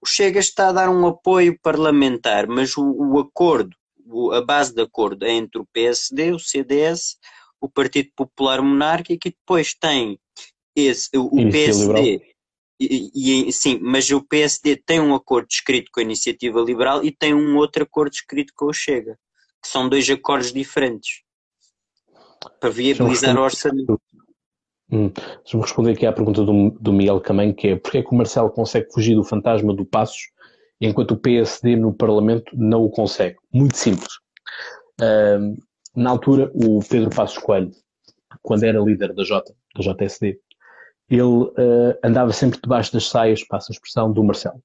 o 0.00 0.06
Chega 0.06 0.40
está 0.40 0.68
a 0.68 0.72
dar 0.72 0.90
um 0.90 1.06
apoio 1.06 1.58
parlamentar, 1.60 2.46
mas 2.46 2.76
o, 2.76 2.82
o 2.82 3.18
acordo, 3.20 3.76
o, 4.04 4.32
a 4.32 4.44
base 4.44 4.74
de 4.74 4.82
acordo 4.82 5.24
é 5.24 5.30
entre 5.30 5.60
o 5.60 5.66
PSD, 5.72 6.32
o 6.32 6.38
CDS, 6.38 7.18
o 7.60 7.68
Partido 7.68 8.10
Popular 8.16 8.60
Monárquico 8.60 9.28
e 9.28 9.30
depois 9.30 9.74
tem 9.74 10.18
esse, 10.74 11.08
o, 11.16 11.26
o 11.26 11.50
PSD. 11.50 12.31
E, 12.84 13.48
e, 13.48 13.52
sim, 13.52 13.78
mas 13.80 14.10
o 14.10 14.22
PSD 14.22 14.76
tem 14.76 15.00
um 15.00 15.14
acordo 15.14 15.48
escrito 15.50 15.90
com 15.92 16.00
a 16.00 16.02
Iniciativa 16.02 16.60
Liberal 16.60 17.04
e 17.04 17.10
tem 17.10 17.34
um 17.34 17.56
outro 17.56 17.82
acordo 17.82 18.12
escrito 18.12 18.52
com 18.56 18.66
o 18.66 18.72
Chega, 18.72 19.18
que 19.62 19.68
são 19.68 19.88
dois 19.88 20.08
acordos 20.10 20.52
diferentes 20.52 21.22
para 22.60 22.70
viabilizar 22.70 23.36
o 23.36 23.42
orçamento. 23.42 24.00
Hum. 24.90 25.10
Deixa-me 25.42 25.62
responder 25.62 25.92
aqui 25.92 26.04
à 26.04 26.12
pergunta 26.12 26.44
do, 26.44 26.70
do 26.70 26.92
Miguel 26.92 27.20
Camém, 27.20 27.52
que 27.54 27.68
é 27.68 27.76
porquê 27.76 27.98
é 27.98 28.02
que 28.02 28.12
o 28.12 28.14
Marcelo 28.14 28.50
consegue 28.50 28.92
fugir 28.92 29.14
do 29.14 29.24
fantasma 29.24 29.74
do 29.74 29.86
Passos 29.86 30.30
enquanto 30.80 31.12
o 31.12 31.16
PSD 31.16 31.76
no 31.76 31.94
Parlamento 31.94 32.52
não 32.54 32.82
o 32.82 32.90
consegue? 32.90 33.36
Muito 33.52 33.76
simples. 33.76 34.12
Uh, 35.00 35.56
na 35.94 36.10
altura, 36.10 36.50
o 36.54 36.80
Pedro 36.80 37.10
Passos 37.10 37.38
Coelho, 37.38 37.70
quando 38.42 38.64
era 38.64 38.80
líder 38.80 39.14
da 39.14 39.24
J, 39.24 39.54
da 39.74 39.94
JSD, 39.94 40.38
ele 41.16 41.22
uh, 41.22 41.98
andava 42.02 42.32
sempre 42.32 42.60
debaixo 42.60 42.92
das 42.92 43.08
saias, 43.08 43.44
passa 43.44 43.70
a 43.70 43.74
expressão, 43.74 44.12
do 44.12 44.24
Marcelo. 44.24 44.62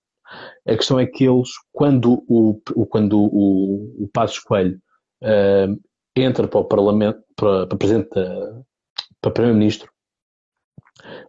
A 0.68 0.76
questão 0.76 1.00
é 1.00 1.06
que 1.06 1.26
eles, 1.26 1.50
quando 1.72 2.24
o, 2.28 2.62
quando 2.90 3.20
o, 3.20 4.04
o 4.04 4.10
Passos 4.14 4.40
Coelho 4.40 4.80
uh, 5.24 5.80
entra 6.16 6.48
para 6.48 6.60
o 6.60 6.66
Parlamento, 6.66 7.22
para, 7.36 7.68
para 7.68 7.78
Presidente 7.78 8.10
para 9.22 9.32
Primeiro-Ministro, 9.32 9.92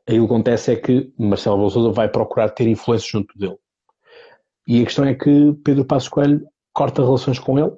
aí 0.09 0.21
o 0.21 0.27
que 0.27 0.33
acontece 0.33 0.73
é 0.73 0.77
que 0.77 1.13
Marcelo 1.19 1.59
Bolsonaro 1.59 1.93
vai 1.93 2.09
procurar 2.09 2.51
ter 2.51 2.69
influência 2.69 3.09
junto 3.11 3.37
dele. 3.39 3.59
E 4.67 4.83
a 4.83 4.85
questão 4.85 5.05
é 5.05 5.15
que 5.15 5.53
Pedro 5.65 5.85
Passos 5.85 6.09
Coelho 6.09 6.47
corta 6.73 7.03
relações 7.03 7.39
com 7.39 7.59
ele, 7.59 7.73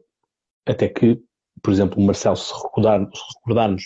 até 0.66 0.88
que, 0.88 1.22
por 1.62 1.72
exemplo, 1.72 1.98
o 1.98 2.04
Marcelo, 2.04 2.36
se, 2.36 2.52
recordar, 2.52 3.00
se 3.00 3.22
recordarmos, 3.36 3.84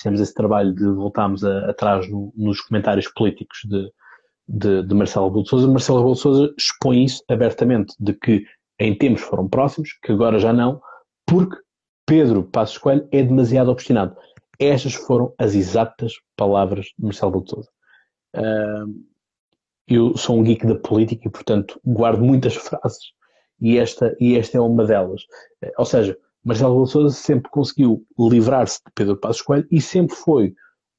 fizemos 0.00 0.20
esse 0.20 0.34
trabalho 0.34 0.74
de 0.74 0.84
voltarmos 0.86 1.44
atrás 1.44 2.08
no, 2.08 2.32
nos 2.34 2.60
comentários 2.62 3.06
políticos 3.08 3.60
de, 3.64 3.92
de, 4.48 4.82
de 4.82 4.94
Marcelo 4.94 5.26
Rebelo 5.26 5.44
de 5.44 5.50
Sousa, 5.50 5.68
Marcelo 5.68 5.98
Rebelo 5.98 6.14
de 6.14 6.20
Sousa 6.20 6.54
expõe 6.56 7.04
isso 7.04 7.22
abertamente, 7.28 7.94
de 8.00 8.14
que 8.14 8.44
em 8.78 8.96
tempos 8.96 9.20
foram 9.22 9.48
próximos, 9.48 9.90
que 10.02 10.12
agora 10.12 10.38
já 10.38 10.52
não, 10.52 10.80
porque 11.26 11.56
Pedro 12.06 12.42
Passos 12.42 12.78
Coelho 12.78 13.06
é 13.12 13.22
demasiado 13.22 13.70
obstinado. 13.70 14.16
Estas 14.58 14.94
foram 14.94 15.34
as 15.38 15.54
exatas 15.54 16.14
palavras 16.36 16.86
de 16.86 17.04
Marcelo 17.04 17.32
Rebelo 17.32 17.44
de 17.44 17.50
Sousa. 17.50 17.70
Uh, 18.36 19.10
eu 19.86 20.16
sou 20.16 20.38
um 20.38 20.42
geek 20.42 20.66
da 20.66 20.76
política 20.76 21.28
e, 21.28 21.30
portanto, 21.30 21.80
guardo 21.84 22.24
muitas 22.24 22.54
frases 22.56 23.12
e 23.60 23.76
esta, 23.76 24.16
e 24.18 24.36
esta 24.36 24.56
é 24.56 24.60
uma 24.60 24.84
delas. 24.84 25.22
Ou 25.76 25.84
seja, 25.84 26.16
Marcelo 26.44 26.70
Rebelo 26.70 26.86
Sousa 26.86 27.14
sempre 27.14 27.50
conseguiu 27.50 28.04
livrar-se 28.18 28.78
de 28.86 28.92
Pedro 28.94 29.16
Passos 29.16 29.42
Coelho 29.42 29.66
e 29.70 29.80
sempre 29.80 30.16
foi 30.16 30.54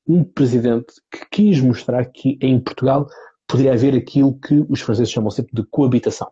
um 0.08 0.24
presidente 0.24 0.94
que 1.12 1.26
quis 1.32 1.60
mostrar 1.60 2.06
que 2.06 2.38
em 2.42 2.60
Portugal 2.60 3.08
poderia 3.48 3.74
haver 3.74 3.96
aquilo 3.96 4.40
que 4.40 4.66
os 4.70 4.82
franceses 4.82 5.12
chamam 5.12 5.32
sempre 5.32 5.54
de 5.54 5.64
coabitação. 5.70 6.32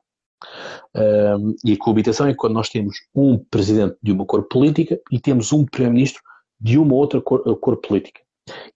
Um, 0.96 1.56
e 1.66 1.74
a 1.74 1.78
coabitação 1.78 2.28
é 2.28 2.34
quando 2.34 2.54
nós 2.54 2.70
temos 2.70 2.96
um 3.14 3.38
presidente 3.38 3.98
de 4.02 4.12
uma 4.12 4.26
cor 4.26 4.48
política 4.48 5.00
e 5.12 5.20
temos 5.20 5.52
um 5.52 5.66
primeiro-ministro 5.66 6.22
de 6.60 6.78
uma 6.78 6.96
outra 6.96 7.22
cor, 7.22 7.44
cor, 7.60 7.78
política. 7.78 8.22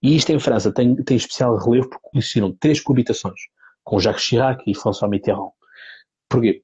E 0.02 0.14
isto 0.14 0.30
em 0.30 0.38
França 0.38 0.72
tem, 0.72 0.94
tem 0.96 1.16
especial 1.16 1.56
relevo 1.56 1.88
porque 1.88 2.18
existiram 2.18 2.52
três 2.60 2.80
coabitações, 2.80 3.40
com 3.82 3.98
Jacques 3.98 4.22
Chirac 4.22 4.62
e 4.66 4.74
François 4.74 5.10
Mitterrand. 5.10 5.50
Porquê? 6.28 6.62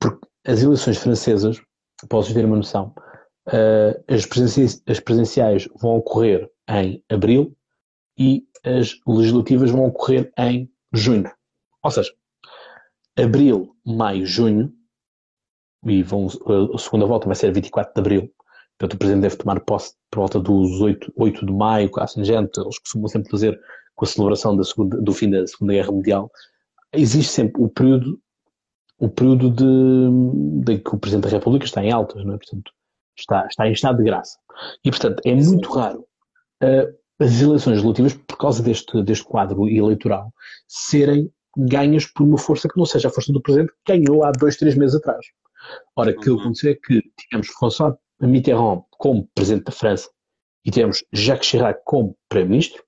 Porque 0.00 0.26
as 0.46 0.62
eleições 0.62 0.98
francesas, 0.98 1.60
posso 2.08 2.32
ter 2.32 2.44
uma 2.44 2.56
noção, 2.56 2.92
uh, 3.48 4.04
as, 4.08 4.26
presenciais, 4.26 4.82
as 4.86 5.00
presenciais 5.00 5.68
vão 5.80 5.96
ocorrer 5.96 6.50
em 6.68 7.02
abril 7.08 7.56
e 8.18 8.44
as 8.64 8.98
legislativas 9.06 9.70
vão 9.70 9.86
ocorrer 9.86 10.32
em 10.38 10.70
junho. 10.92 11.30
Ou 11.82 11.90
seja, 11.90 12.12
abril, 13.16 13.74
maio, 13.84 14.26
junho, 14.26 14.72
e 15.84 16.02
vão, 16.02 16.26
a 16.74 16.78
segunda 16.78 17.06
volta 17.06 17.26
vai 17.26 17.36
ser 17.36 17.52
24 17.52 17.94
de 17.94 18.00
abril, 18.00 18.32
portanto 18.76 18.94
o 18.94 18.98
Presidente 18.98 19.22
deve 19.22 19.36
tomar 19.36 19.60
posse 19.60 19.94
por 20.10 20.20
volta 20.20 20.40
dos 20.40 20.80
8, 20.80 21.12
8 21.16 21.46
de 21.46 21.52
maio, 21.52 21.90
assim 21.98 22.24
gente, 22.24 22.58
eles 22.60 22.78
costumam 22.78 23.08
sempre 23.08 23.30
fazer 23.30 23.58
com 23.94 24.04
a 24.04 24.08
celebração 24.08 24.56
da 24.56 24.64
segunda, 24.64 25.00
do 25.00 25.12
fim 25.12 25.30
da 25.30 25.46
Segunda 25.46 25.72
Guerra 25.72 25.92
Mundial, 25.92 26.30
existe 26.92 27.32
sempre 27.32 27.62
o 27.62 27.68
período 27.68 28.20
o 29.00 29.08
período 29.08 29.50
de, 29.50 30.64
de 30.64 30.78
que 30.80 30.94
o 30.94 30.98
Presidente 30.98 31.30
da 31.30 31.36
República 31.36 31.64
está 31.64 31.84
em 31.84 31.92
altas, 31.92 32.24
não 32.24 32.34
é? 32.34 32.36
Portanto, 32.36 32.72
está, 33.18 33.46
está 33.46 33.68
em 33.68 33.72
estado 33.72 33.98
de 33.98 34.04
graça. 34.04 34.38
E, 34.84 34.90
portanto, 34.90 35.20
é 35.24 35.34
muito 35.34 35.70
raro 35.72 36.06
uh, 36.62 36.98
as 37.18 37.40
eleições 37.40 37.72
legislativas, 37.72 38.14
por 38.14 38.36
causa 38.36 38.62
deste, 38.62 39.02
deste 39.02 39.24
quadro 39.24 39.68
eleitoral, 39.68 40.32
serem 40.66 41.30
ganhas 41.56 42.06
por 42.06 42.22
uma 42.22 42.38
força 42.38 42.68
que 42.68 42.78
não 42.78 42.86
seja 42.86 43.08
a 43.08 43.10
força 43.10 43.32
do 43.32 43.42
Presidente 43.42 43.72
que 43.84 43.96
ganhou 43.96 44.24
há 44.24 44.30
dois, 44.30 44.56
três 44.56 44.76
meses 44.76 44.96
atrás. 44.96 45.26
Ora, 45.96 46.12
o 46.12 46.20
que 46.20 46.30
uhum. 46.30 46.40
aconteceu 46.40 46.70
é 46.70 46.74
que 46.74 47.02
tivemos 47.16 47.48
François 47.48 47.96
Mitterrand 48.20 48.82
como 48.90 49.28
Presidente 49.34 49.64
da 49.64 49.72
França 49.72 50.08
e 50.64 50.70
tivemos 50.70 51.04
Jacques 51.12 51.48
Chirac 51.48 51.80
como 51.84 52.16
Primeiro-Ministro 52.28 52.82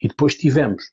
e 0.00 0.08
depois 0.08 0.36
tivemos, 0.36 0.84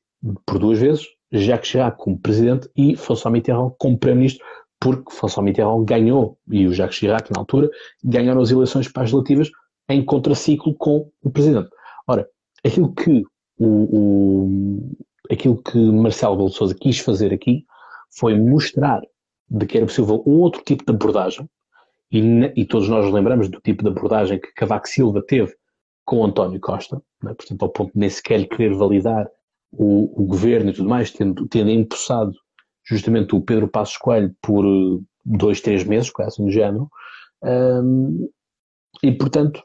por 0.45 0.57
duas 0.57 0.79
vezes, 0.79 1.05
Jacques 1.31 1.69
Chirac 1.69 1.97
como 1.97 2.19
Presidente 2.19 2.69
e 2.75 2.95
François 2.95 3.31
Mitterrand 3.31 3.71
como 3.77 3.97
Primeiro-Ministro 3.97 4.45
porque 4.79 5.11
François 5.11 5.43
Mitterrand 5.43 5.83
ganhou, 5.83 6.37
e 6.49 6.65
o 6.67 6.73
Jacques 6.73 6.97
Chirac, 6.97 7.31
na 7.31 7.39
altura, 7.39 7.69
ganharam 8.03 8.41
as 8.41 8.51
eleições 8.51 8.87
para 8.87 9.03
as 9.03 9.11
em 9.89 10.05
contraciclo 10.05 10.73
com 10.75 11.09
o 11.21 11.29
Presidente. 11.29 11.69
Ora, 12.07 12.27
aquilo 12.63 12.93
que 12.93 13.23
o, 13.57 13.67
o 13.67 14.97
aquilo 15.29 15.61
que 15.61 15.77
Marcelo 15.77 16.37
Belo 16.37 16.75
quis 16.75 16.99
fazer 16.99 17.33
aqui 17.33 17.65
foi 18.09 18.39
mostrar 18.39 19.01
de 19.49 19.65
que 19.65 19.77
era 19.77 19.85
possível 19.85 20.23
um 20.25 20.39
outro 20.39 20.61
tipo 20.63 20.83
de 20.85 20.91
abordagem, 20.91 21.47
e, 22.11 22.19
e 22.55 22.65
todos 22.65 22.89
nós 22.89 23.11
lembramos 23.11 23.49
do 23.49 23.59
tipo 23.61 23.83
de 23.83 23.89
abordagem 23.89 24.39
que 24.39 24.53
Cavaco 24.53 24.87
Silva 24.87 25.21
teve 25.21 25.53
com 26.05 26.25
António 26.25 26.59
Costa, 26.59 27.01
né? 27.21 27.33
portanto, 27.33 27.61
ao 27.61 27.69
ponto 27.69 27.93
de 27.93 27.99
nem 27.99 28.09
sequer 28.09 28.47
querer 28.47 28.73
validar 28.73 29.27
o, 29.71 30.23
o, 30.23 30.25
governo 30.25 30.71
e 30.71 30.73
tudo 30.73 30.89
mais, 30.89 31.11
tendo, 31.11 31.47
tendo 31.47 31.69
empossado 31.69 32.33
justamente 32.89 33.35
o 33.35 33.41
Pedro 33.41 33.67
Passos 33.67 33.97
Coelho 33.97 34.35
por 34.41 34.65
eh, 34.65 34.99
dois, 35.23 35.61
três 35.61 35.83
meses, 35.83 36.09
quase 36.09 36.43
do 36.43 36.49
género, 36.49 36.89
um, 37.43 38.29
e 39.03 39.11
portanto 39.11 39.63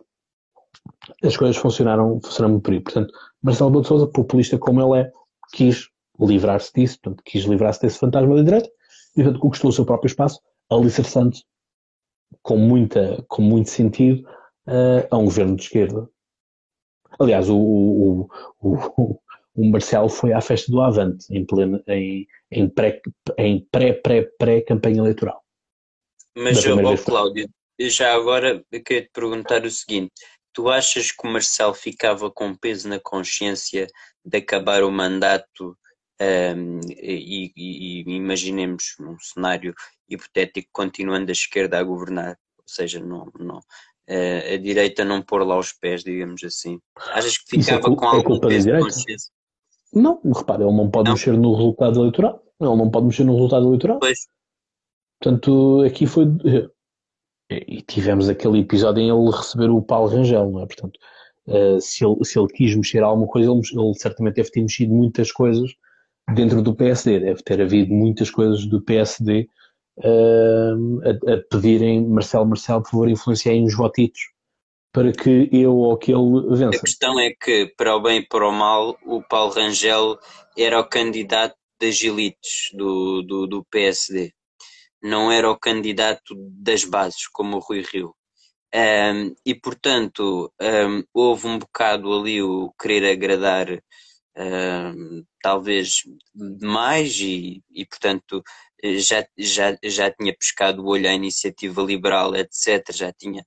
as 1.22 1.36
coisas 1.36 1.56
funcionaram, 1.56 2.20
funcionaram 2.22 2.60
por 2.60 2.72
aí. 2.72 2.80
Portanto, 2.80 3.12
Marcelo 3.42 3.70
Belo 3.70 3.82
de 3.82 3.88
Souza, 3.88 4.06
populista 4.06 4.58
como 4.58 4.80
ele 4.80 5.02
é, 5.02 5.12
quis 5.52 5.88
livrar-se 6.20 6.72
disso, 6.74 6.98
portanto, 7.00 7.22
quis 7.24 7.44
livrar-se 7.44 7.80
desse 7.80 7.98
fantasma 7.98 8.36
da 8.36 8.42
direita 8.42 8.68
e, 9.16 9.22
portanto, 9.22 9.40
conquistou 9.40 9.70
o 9.70 9.72
seu 9.72 9.84
próprio 9.84 10.08
espaço, 10.08 10.40
alicerçando 10.70 11.36
com, 12.42 12.56
muita, 12.56 13.24
com 13.28 13.42
muito 13.42 13.70
sentido 13.70 14.26
uh, 14.66 15.06
a 15.10 15.16
um 15.16 15.24
governo 15.24 15.56
de 15.56 15.62
esquerda. 15.62 16.08
Aliás, 17.18 17.48
o, 17.48 17.56
o, 17.56 18.28
o, 18.60 19.20
o, 19.54 19.70
Marcelo 19.70 20.08
foi 20.08 20.32
à 20.32 20.40
festa 20.40 20.70
do 20.70 20.80
Avante, 20.80 21.26
em, 21.30 21.44
plena, 21.44 21.82
em, 21.86 22.26
em 22.50 22.68
pré, 22.68 23.00
em 23.38 23.66
pré, 23.70 23.92
pré, 23.92 24.22
pré 24.38 24.60
campanha 24.60 24.98
eleitoral. 24.98 25.42
Mas, 26.36 26.64
ó, 26.66 26.96
Cláudio, 26.96 27.48
já 27.80 28.14
agora 28.14 28.64
eu 28.70 28.82
queria 28.82 29.02
te 29.02 29.10
perguntar 29.12 29.64
o 29.64 29.70
seguinte: 29.70 30.12
tu 30.52 30.68
achas 30.68 31.12
que 31.12 31.26
o 31.26 31.30
Marcelo 31.30 31.74
ficava 31.74 32.30
com 32.30 32.54
peso 32.54 32.88
na 32.88 32.98
consciência 32.98 33.86
de 34.24 34.38
acabar 34.38 34.82
o 34.82 34.90
mandato 34.90 35.76
um, 36.20 36.80
e, 36.88 37.52
e, 37.56 38.00
imaginemos 38.06 38.96
um 39.00 39.18
cenário 39.18 39.74
hipotético 40.08 40.68
continuando 40.72 41.30
a 41.30 41.32
esquerda 41.32 41.78
a 41.78 41.82
governar, 41.82 42.38
ou 42.58 42.64
seja, 42.66 43.00
não, 43.00 43.30
não, 43.38 43.60
a 44.08 44.56
direita 44.56 45.04
não 45.04 45.22
pôr 45.22 45.46
lá 45.46 45.58
os 45.58 45.72
pés, 45.72 46.04
digamos 46.04 46.42
assim. 46.44 46.80
Achas 46.96 47.38
que 47.38 47.56
é 47.56 47.62
ficava 47.62 47.92
é 47.92 47.96
com 47.96 48.06
algum 48.06 48.38
peso 48.40 48.70
de 48.70 48.78
consciência? 48.78 49.32
Não, 49.94 50.20
repara, 50.24 50.64
ele 50.64 50.76
não 50.76 50.90
pode 50.90 51.08
não? 51.08 51.14
mexer 51.14 51.36
no 51.36 51.54
resultado 51.54 52.00
eleitoral. 52.00 52.42
Ele 52.60 52.76
não 52.76 52.90
pode 52.90 53.06
mexer 53.06 53.24
no 53.24 53.34
resultado 53.34 53.66
eleitoral. 53.66 53.98
Pois. 54.00 54.18
Portanto, 55.20 55.82
aqui 55.86 56.06
foi. 56.06 56.26
e 57.50 57.82
tivemos 57.82 58.28
aquele 58.28 58.60
episódio 58.60 59.00
em 59.00 59.08
ele 59.08 59.30
receber 59.30 59.70
o 59.70 59.82
Paulo 59.82 60.10
Rangel, 60.10 60.50
não 60.50 60.62
é? 60.62 60.66
Portanto, 60.66 60.98
uh, 61.48 61.80
se, 61.80 62.04
ele, 62.04 62.24
se 62.24 62.38
ele 62.38 62.48
quis 62.48 62.74
mexer 62.74 63.02
alguma 63.02 63.26
coisa, 63.28 63.50
ele, 63.50 63.60
ele, 63.60 63.94
certamente 63.94 64.34
deve 64.34 64.50
ter 64.50 64.60
mexido 64.60 64.92
muitas 64.92 65.30
coisas 65.32 65.70
dentro 66.34 66.62
do 66.62 66.74
PSD, 66.74 67.20
deve 67.20 67.42
ter 67.42 67.60
havido 67.60 67.92
muitas 67.92 68.30
coisas 68.30 68.66
do 68.66 68.82
PSD 68.82 69.48
uh, 69.98 71.00
a, 71.04 71.34
a, 71.34 71.42
pedirem 71.50 72.06
Marcelo 72.06 72.46
Marcelo, 72.46 72.82
por 72.82 72.90
favor, 72.90 73.08
influenciem 73.08 73.64
os 73.64 73.74
votitos 73.74 74.33
para 74.94 75.12
que 75.12 75.50
eu 75.52 75.76
ou 75.76 75.92
aquele 75.92 76.56
vença. 76.56 76.78
A 76.78 76.80
questão 76.80 77.20
é 77.20 77.34
que, 77.34 77.66
para 77.76 77.96
o 77.96 78.00
bem 78.00 78.20
e 78.20 78.26
para 78.26 78.48
o 78.48 78.52
mal, 78.52 78.96
o 79.04 79.20
Paulo 79.22 79.52
Rangel 79.52 80.18
era 80.56 80.80
o 80.80 80.88
candidato 80.88 81.56
das 81.78 82.00
elites 82.00 82.70
do, 82.72 83.20
do, 83.22 83.46
do 83.46 83.64
PSD 83.64 84.32
não 85.04 85.30
era 85.30 85.50
o 85.50 85.58
candidato 85.58 86.34
das 86.34 86.82
bases, 86.82 87.28
como 87.28 87.58
o 87.58 87.60
Rui 87.60 87.82
Rio. 87.82 88.16
Um, 88.74 89.34
e, 89.44 89.54
portanto, 89.54 90.50
um, 90.60 91.04
houve 91.12 91.46
um 91.46 91.58
bocado 91.58 92.12
ali 92.12 92.42
o 92.42 92.72
querer 92.80 93.12
agradar, 93.12 93.68
um, 94.36 95.22
talvez 95.42 96.02
demais, 96.34 97.20
e, 97.20 97.62
e, 97.70 97.84
portanto, 97.86 98.42
já, 98.96 99.26
já, 99.36 99.76
já 99.84 100.10
tinha 100.10 100.34
pescado 100.34 100.82
o 100.82 100.88
olho 100.88 101.08
à 101.08 101.12
iniciativa 101.12 101.82
liberal, 101.82 102.34
etc. 102.34 102.90
Já 102.90 103.12
tinha 103.12 103.44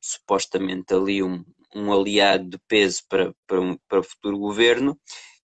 supostamente 0.00 0.94
ali 0.94 1.22
um, 1.22 1.44
um 1.74 1.92
aliado 1.92 2.48
de 2.48 2.58
peso 2.66 3.02
para, 3.08 3.34
para, 3.46 3.60
um, 3.60 3.76
para 3.88 4.00
o 4.00 4.04
futuro 4.04 4.38
governo. 4.38 4.98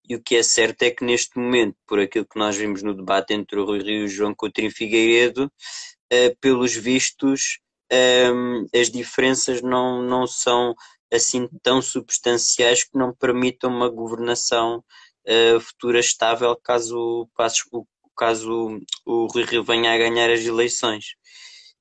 E 0.09 0.17
o 0.17 0.23
que 0.23 0.37
é 0.37 0.43
certo 0.43 0.83
é 0.83 0.91
que 0.91 1.05
neste 1.05 1.39
momento, 1.39 1.77
por 1.87 2.01
aquilo 2.01 2.27
que 2.27 2.39
nós 2.39 2.57
vimos 2.57 2.83
no 2.83 2.95
debate 2.95 3.33
entre 3.33 3.59
o 3.59 3.65
Rui 3.65 3.79
Rio 3.79 4.03
e 4.03 4.05
o 4.05 4.09
João 4.09 4.35
Coutinho 4.35 4.71
Figueiredo, 4.71 5.47
uh, 5.47 6.37
pelos 6.41 6.75
vistos, 6.75 7.61
um, 7.91 7.97
ehm, 7.97 8.67
as 8.75 8.91
diferenças 8.91 9.63
não, 9.63 10.03
não 10.03 10.27
são 10.27 10.75
assim 11.13 11.49
tão 11.63 11.81
substanciais 11.83 12.85
que 12.85 12.99
não 12.99 13.15
permitam 13.15 13.71
uma 13.71 13.89
governação 13.89 14.83
uh, 15.27 15.61
futura 15.61 16.01
estável 16.01 16.57
caso, 16.57 17.29
caso, 17.37 17.87
caso 18.17 18.81
o 19.05 19.27
Rui 19.27 19.45
Rio 19.45 19.63
venha 19.63 19.93
a 19.93 19.99
ganhar 19.99 20.31
as 20.31 20.41
eleições. 20.41 21.15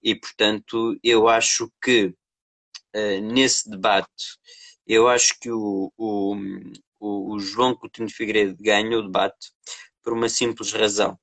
E, 0.04 0.16
portanto, 0.16 0.98
eu 1.04 1.28
acho 1.28 1.72
que 1.82 2.14
uh, 2.96 3.22
nesse 3.22 3.70
debate, 3.70 4.38
eu 4.86 5.08
acho 5.08 5.40
que 5.40 5.52
o, 5.52 5.92
o, 5.98 6.36
o, 7.00 7.40
João 7.40 7.76
Coutinho 7.76 8.10
Figueiredo 8.10 8.56
ganha 8.60 8.98
o 8.98 9.04
debate 9.04 9.52
por 10.04 10.14
uma 10.14 10.30
simples 10.30 10.72
razão. 10.72 11.18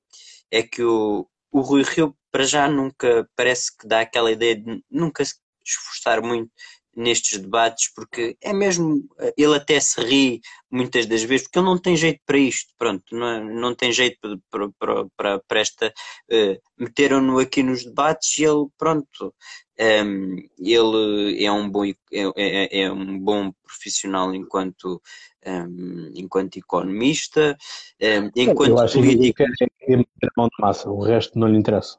É 0.51 0.63
que 0.63 0.83
o, 0.83 1.29
o 1.51 1.61
Rui 1.61 1.83
Rio, 1.83 2.17
para 2.31 2.45
já, 2.45 2.69
nunca 2.69 3.29
parece 3.37 3.77
que 3.77 3.87
dá 3.87 4.01
aquela 4.01 4.31
ideia 4.33 4.57
de 4.57 4.83
nunca 4.91 5.25
se 5.25 5.35
esforçar 5.65 6.23
muito 6.23 6.51
nestes 6.99 7.39
debates, 7.39 7.93
porque 7.95 8.37
é 8.41 8.53
mesmo, 8.53 9.05
ele 9.37 9.55
até 9.55 9.79
se 9.79 10.01
ri 10.01 10.41
muitas 10.69 11.07
das 11.07 11.23
vezes, 11.23 11.47
porque 11.47 11.59
ele 11.61 11.67
não 11.67 11.79
tem 11.79 11.97
jeito 11.97 12.21
para 12.27 12.39
isto, 12.39 12.75
pronto, 12.77 13.05
não, 13.15 13.45
não 13.45 13.75
tem 13.75 13.93
jeito 13.93 14.19
para, 14.51 14.69
para, 14.79 15.07
para, 15.17 15.39
para 15.47 15.61
esta, 15.61 15.89
uh, 15.89 16.61
meteram-no 16.77 17.39
aqui 17.39 17.63
nos 17.63 17.85
debates 17.85 18.37
e 18.39 18.45
ele, 18.45 18.67
pronto, 18.77 19.33
um, 19.81 20.37
ele 20.59 21.45
é 21.45 21.53
um 21.53 21.69
bom, 21.71 21.85
é, 21.85 21.95
é, 22.13 22.81
é, 22.83 22.93
um 22.93 23.19
bom 23.19 23.53
profissional 23.63 24.35
enquanto, 24.35 25.01
um, 25.47 26.13
enquanto 26.15 26.57
economista, 26.57 27.57
um, 28.01 28.31
enquanto 28.35 28.71
Eu 28.71 28.79
acho 28.79 28.95
político. 28.95 29.45
Que 29.57 29.95
é, 29.95 29.95
é 29.95 30.29
mão 30.37 30.49
de 30.49 30.61
massa, 30.61 30.91
o 30.91 31.03
resto 31.03 31.39
não 31.39 31.49
lhe 31.49 31.59
interessa. 31.59 31.99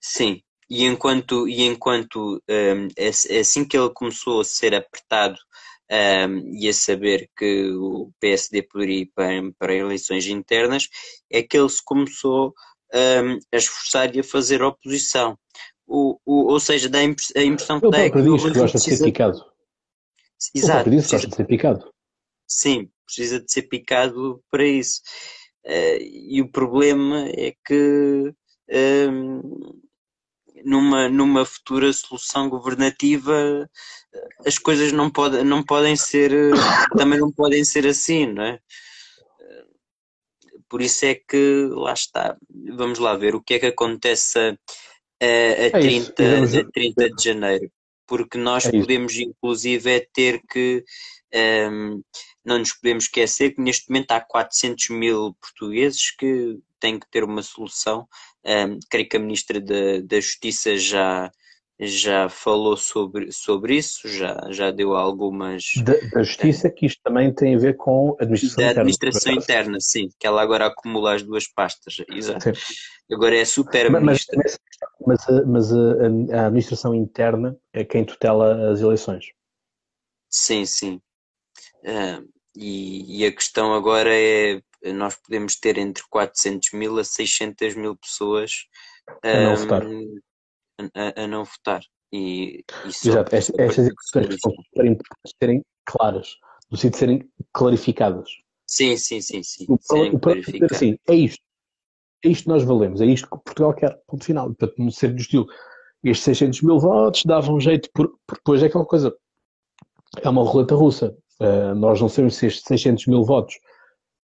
Sim, 0.00 0.42
e 0.68 0.84
enquanto, 0.84 1.46
e 1.48 1.62
enquanto 1.62 2.42
um, 2.48 2.88
assim 3.38 3.64
que 3.66 3.76
ele 3.76 3.90
começou 3.90 4.40
a 4.40 4.44
ser 4.44 4.74
apertado 4.74 5.36
um, 5.90 6.56
e 6.56 6.68
a 6.68 6.72
saber 6.72 7.28
que 7.36 7.70
o 7.72 8.10
PSD 8.20 8.62
poderia 8.62 9.00
ir 9.00 9.10
para, 9.14 9.28
para 9.58 9.74
eleições 9.74 10.26
internas, 10.26 10.88
é 11.30 11.42
que 11.42 11.58
ele 11.58 11.68
se 11.68 11.84
começou 11.84 12.54
um, 12.94 13.38
a 13.52 13.56
esforçar 13.56 14.14
e 14.14 14.20
a 14.20 14.24
fazer 14.24 14.62
oposição. 14.62 15.36
O, 15.92 16.20
o, 16.24 16.52
ou 16.52 16.60
seja, 16.60 16.88
dá 16.88 17.00
a 17.00 17.02
impressão 17.42 17.80
que 17.80 17.90
dá 17.90 17.98
é 17.98 18.10
que. 18.10 18.16
Ele 18.16 18.38
que 18.38 18.50
gosta 18.50 18.78
de 18.78 18.84
ser 18.84 19.02
picado. 19.02 19.44
Exato. 20.54 20.88
Ele 20.88 20.96
gosta 20.96 21.26
de 21.26 21.34
ser 21.34 21.44
picado. 21.44 21.92
Sim, 22.46 22.88
precisa 23.04 23.40
de 23.40 23.50
ser 23.50 23.62
picado 23.62 24.40
para 24.48 24.64
isso. 24.64 25.00
Uh, 25.66 25.98
e 26.00 26.40
o 26.40 26.48
problema 26.48 27.28
é 27.30 27.54
que 27.66 28.32
um, 29.10 29.80
numa, 30.64 31.08
numa 31.08 31.44
futura 31.44 31.92
solução 31.92 32.48
governativa 32.48 33.68
as 34.46 34.58
coisas 34.58 34.92
não, 34.92 35.10
pode, 35.10 35.42
não 35.42 35.62
podem 35.62 35.96
ser 35.96 36.30
também 36.96 37.18
não 37.18 37.32
podem 37.32 37.64
ser 37.64 37.84
assim, 37.84 38.26
não 38.26 38.44
é? 38.44 38.60
Por 40.68 40.80
isso 40.80 41.04
é 41.04 41.16
que 41.16 41.68
lá 41.72 41.92
está. 41.92 42.36
Vamos 42.76 43.00
lá 43.00 43.16
ver 43.16 43.34
o 43.34 43.42
que 43.42 43.54
é 43.54 43.58
que 43.58 43.66
acontece 43.66 44.38
a, 44.38 44.56
a, 45.22 45.66
a, 45.66 45.80
30, 45.80 46.22
é 46.22 46.60
a 46.60 46.70
30 46.72 47.10
de 47.10 47.24
janeiro. 47.24 47.70
Porque 48.06 48.38
nós 48.38 48.66
é 48.66 48.70
podemos, 48.70 49.16
inclusive, 49.16 49.90
é 49.90 50.06
ter 50.12 50.40
que. 50.50 50.84
Um, 51.70 52.02
não 52.44 52.58
nos 52.58 52.72
podemos 52.72 53.04
esquecer 53.04 53.54
que 53.54 53.60
neste 53.60 53.88
momento 53.88 54.10
há 54.12 54.20
400 54.20 54.88
mil 54.88 55.36
portugueses 55.40 56.10
que 56.10 56.58
têm 56.80 56.98
que 56.98 57.08
ter 57.08 57.22
uma 57.22 57.42
solução 57.42 58.08
um, 58.44 58.78
creio 58.88 59.08
que 59.08 59.16
a 59.16 59.20
Ministra 59.20 59.60
da, 59.60 60.00
da 60.02 60.20
Justiça 60.20 60.76
já, 60.76 61.30
já 61.80 62.28
falou 62.28 62.76
sobre, 62.76 63.32
sobre 63.32 63.76
isso, 63.76 64.06
já, 64.06 64.38
já 64.50 64.70
deu 64.70 64.94
algumas. 64.94 65.64
Da, 65.82 65.94
da 66.12 66.22
Justiça, 66.22 66.68
que 66.68 66.86
isto 66.86 67.00
também 67.02 67.32
tem 67.34 67.54
a 67.54 67.58
ver 67.58 67.76
com 67.76 68.16
a 68.20 68.24
administração 68.24 68.56
da 68.56 68.62
interna. 68.62 68.74
Da 68.74 68.80
administração 68.80 69.32
interna, 69.32 69.80
sim, 69.80 70.08
que 70.18 70.26
ela 70.26 70.42
agora 70.42 70.66
acumula 70.66 71.14
as 71.14 71.22
duas 71.22 71.48
pastas, 71.48 71.96
exato. 72.12 72.54
Sim. 72.54 73.14
Agora 73.14 73.36
é 73.36 73.44
super. 73.44 73.90
Mas, 73.90 74.26
mas, 74.36 74.58
mas, 75.06 75.46
mas 75.46 75.72
a, 75.72 76.36
a, 76.36 76.46
administração 76.46 76.94
interna 76.94 77.58
é 77.72 77.84
quem 77.84 78.04
tutela 78.04 78.70
as 78.70 78.80
eleições. 78.80 79.26
Sim, 80.28 80.66
sim. 80.66 81.00
Uh, 81.82 82.28
e, 82.54 83.22
e 83.22 83.26
a 83.26 83.32
questão 83.32 83.72
agora 83.72 84.10
é 84.12 84.60
nós 84.92 85.14
podemos 85.16 85.56
ter 85.56 85.76
entre 85.78 86.02
400 86.08 86.72
mil 86.72 86.98
a 86.98 87.04
600 87.04 87.74
mil 87.74 87.96
pessoas 87.96 88.66
a 89.22 89.40
não 89.40 89.52
um, 89.52 89.56
votar. 89.56 89.82
A, 90.94 91.22
a, 91.22 91.26
não 91.26 91.44
votar. 91.44 91.82
E, 92.12 92.64
e 92.84 92.88
Exato, 92.88 93.34
estas, 93.34 93.78
execuções 93.78 94.36
são 94.40 94.52
serem 95.38 95.62
claras, 95.84 96.36
no 96.70 96.76
sentido 96.76 96.92
de 96.92 96.98
serem 96.98 97.30
clarificadas. 97.52 98.30
Sim, 98.66 98.96
sim, 98.96 99.20
sim, 99.20 99.42
sim. 99.42 99.66
O, 99.68 99.74
o, 99.74 100.16
o 100.16 100.66
assim, 100.70 100.96
é 101.08 101.14
isto. 101.14 101.42
É 102.24 102.28
isto 102.28 102.44
que 102.44 102.48
nós 102.48 102.62
valemos, 102.62 103.00
é 103.00 103.06
isto 103.06 103.28
que 103.28 103.44
Portugal 103.44 103.74
quer, 103.74 103.98
ponto 104.06 104.24
final. 104.24 104.54
Para 104.54 104.70
não 104.76 104.90
ser 104.90 105.14
do 105.14 105.20
estilo, 105.20 105.46
estes 106.04 106.24
600 106.24 106.62
mil 106.62 106.78
votos 106.78 107.24
davam 107.24 107.56
um 107.56 107.60
jeito, 107.60 107.88
por, 107.94 108.08
por 108.26 108.36
depois 108.36 108.62
é 108.62 108.66
aquela 108.66 108.84
coisa, 108.84 109.14
é 110.20 110.28
uma 110.28 110.42
roleta 110.42 110.74
russa. 110.74 111.16
Uh, 111.40 111.74
nós 111.74 112.00
não 112.00 112.08
sabemos 112.08 112.36
se 112.36 112.46
estes 112.46 112.64
600 112.64 113.06
mil 113.06 113.24
votos 113.24 113.56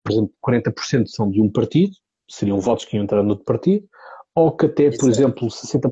por 0.07 0.13
exemplo, 0.13 0.33
40% 0.41 1.07
são 1.07 1.29
de 1.29 1.41
um 1.41 1.51
partido, 1.51 1.93
seriam 2.29 2.59
votos 2.61 2.85
que 2.85 2.95
iam 2.95 3.03
entrar 3.03 3.21
no 3.21 3.31
outro 3.31 3.43
partido, 3.43 3.87
ou 4.37 4.55
que 4.55 4.67
até, 4.67 4.95
por 4.95 5.09
exemplo, 5.09 5.47
60%, 5.47 5.91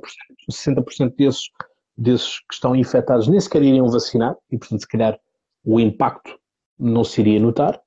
60 0.51 0.84
desses, 1.17 1.49
desses 1.97 2.39
que 2.41 2.53
estão 2.53 2.75
infectados 2.75 3.27
nem 3.27 3.39
sequer 3.39 3.63
iriam 3.63 3.89
vacinar, 3.89 4.36
e 4.51 4.58
portanto, 4.60 4.81
se 4.81 4.88
calhar, 4.88 5.19
o 5.63 5.79
impacto 5.79 6.38
não 6.77 7.03
se 7.03 7.21
iria 7.21 7.39
notar, 7.39 7.81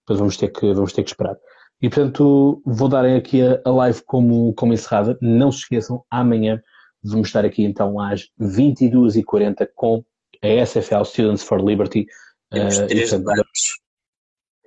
depois 0.00 0.18
vamos 0.18 0.36
ter 0.36 0.48
que, 0.48 0.74
vamos 0.74 0.92
ter 0.92 1.02
que 1.02 1.08
esperar. 1.08 1.34
E 1.80 1.88
portanto, 1.88 2.60
vou 2.66 2.88
dar 2.90 3.06
aqui 3.06 3.40
a, 3.40 3.58
a 3.64 3.70
live 3.70 4.02
como, 4.02 4.52
como 4.52 4.74
encerrada. 4.74 5.16
Não 5.22 5.50
se 5.50 5.60
esqueçam, 5.60 6.04
amanhã 6.10 6.62
vamos 7.02 7.28
estar 7.28 7.46
aqui 7.46 7.64
então 7.64 7.98
às 7.98 8.28
22h40 8.38 9.66
com 9.74 10.04
a 10.42 10.66
SFL 10.66 11.04
Students 11.04 11.42
for 11.42 11.58
Liberty. 11.58 12.06
Temos 12.50 12.78
uh, 12.78 12.86
três 12.86 13.12
e, 13.12 13.18
portanto, 13.18 13.48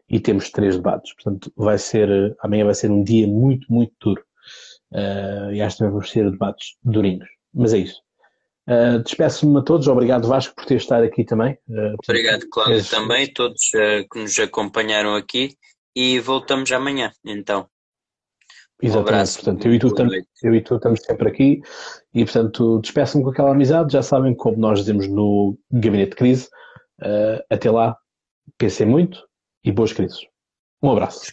e 0.09 0.19
temos 0.19 0.49
três 0.49 0.75
debates. 0.75 1.13
Portanto, 1.13 1.53
vai 1.55 1.77
ser, 1.77 2.35
amanhã 2.41 2.65
vai 2.65 2.73
ser 2.73 2.89
um 2.89 3.03
dia 3.03 3.27
muito, 3.27 3.71
muito 3.71 3.93
duro. 4.01 4.23
Uh, 4.91 5.51
e 5.53 5.61
acho 5.61 5.77
que 5.77 5.83
vamos 5.83 6.09
ser 6.09 6.29
debates 6.29 6.75
durinhos. 6.83 7.27
Mas 7.53 7.73
é 7.73 7.79
isso. 7.79 8.01
Uh, 8.67 8.99
Despeço-me 9.03 9.59
a 9.59 9.63
todos. 9.63 9.87
Obrigado, 9.87 10.27
Vasco, 10.27 10.55
por 10.55 10.65
ter 10.65 10.75
estado 10.75 11.03
aqui 11.03 11.23
também. 11.23 11.57
Uh, 11.67 11.95
Obrigado, 12.07 12.47
Cláudio, 12.51 12.75
és... 12.75 12.89
também, 12.89 13.31
todos 13.33 13.61
uh, 13.75 14.07
que 14.11 14.19
nos 14.19 14.37
acompanharam 14.39 15.15
aqui. 15.15 15.55
E 15.95 16.19
voltamos 16.19 16.71
amanhã, 16.71 17.11
então. 17.25 17.67
Exatamente, 18.81 18.95
um 18.95 18.99
abraço, 19.01 19.35
portanto, 19.43 19.65
eu 19.65 19.73
e, 19.73 19.79
tu 19.79 19.93
tam, 19.93 20.07
eu 20.43 20.55
e 20.55 20.61
tu 20.61 20.75
estamos 20.75 21.01
sempre 21.01 21.27
aqui 21.27 21.61
e, 22.13 22.23
portanto, 22.23 22.79
despeço-me 22.79 23.23
com 23.23 23.31
aquela 23.31 23.51
amizade. 23.51 23.91
Já 23.91 24.01
sabem, 24.01 24.33
como 24.33 24.55
nós 24.57 24.79
dizemos 24.79 25.07
no 25.07 25.57
Gabinete 25.69 26.11
de 26.11 26.15
Crise, 26.15 26.47
até 27.49 27.69
lá, 27.69 27.97
pensem 28.57 28.87
muito, 28.87 29.27
e 29.65 29.71
boas 29.71 29.91
crises. 29.91 30.21
Um 30.81 30.91
abraço. 30.91 31.25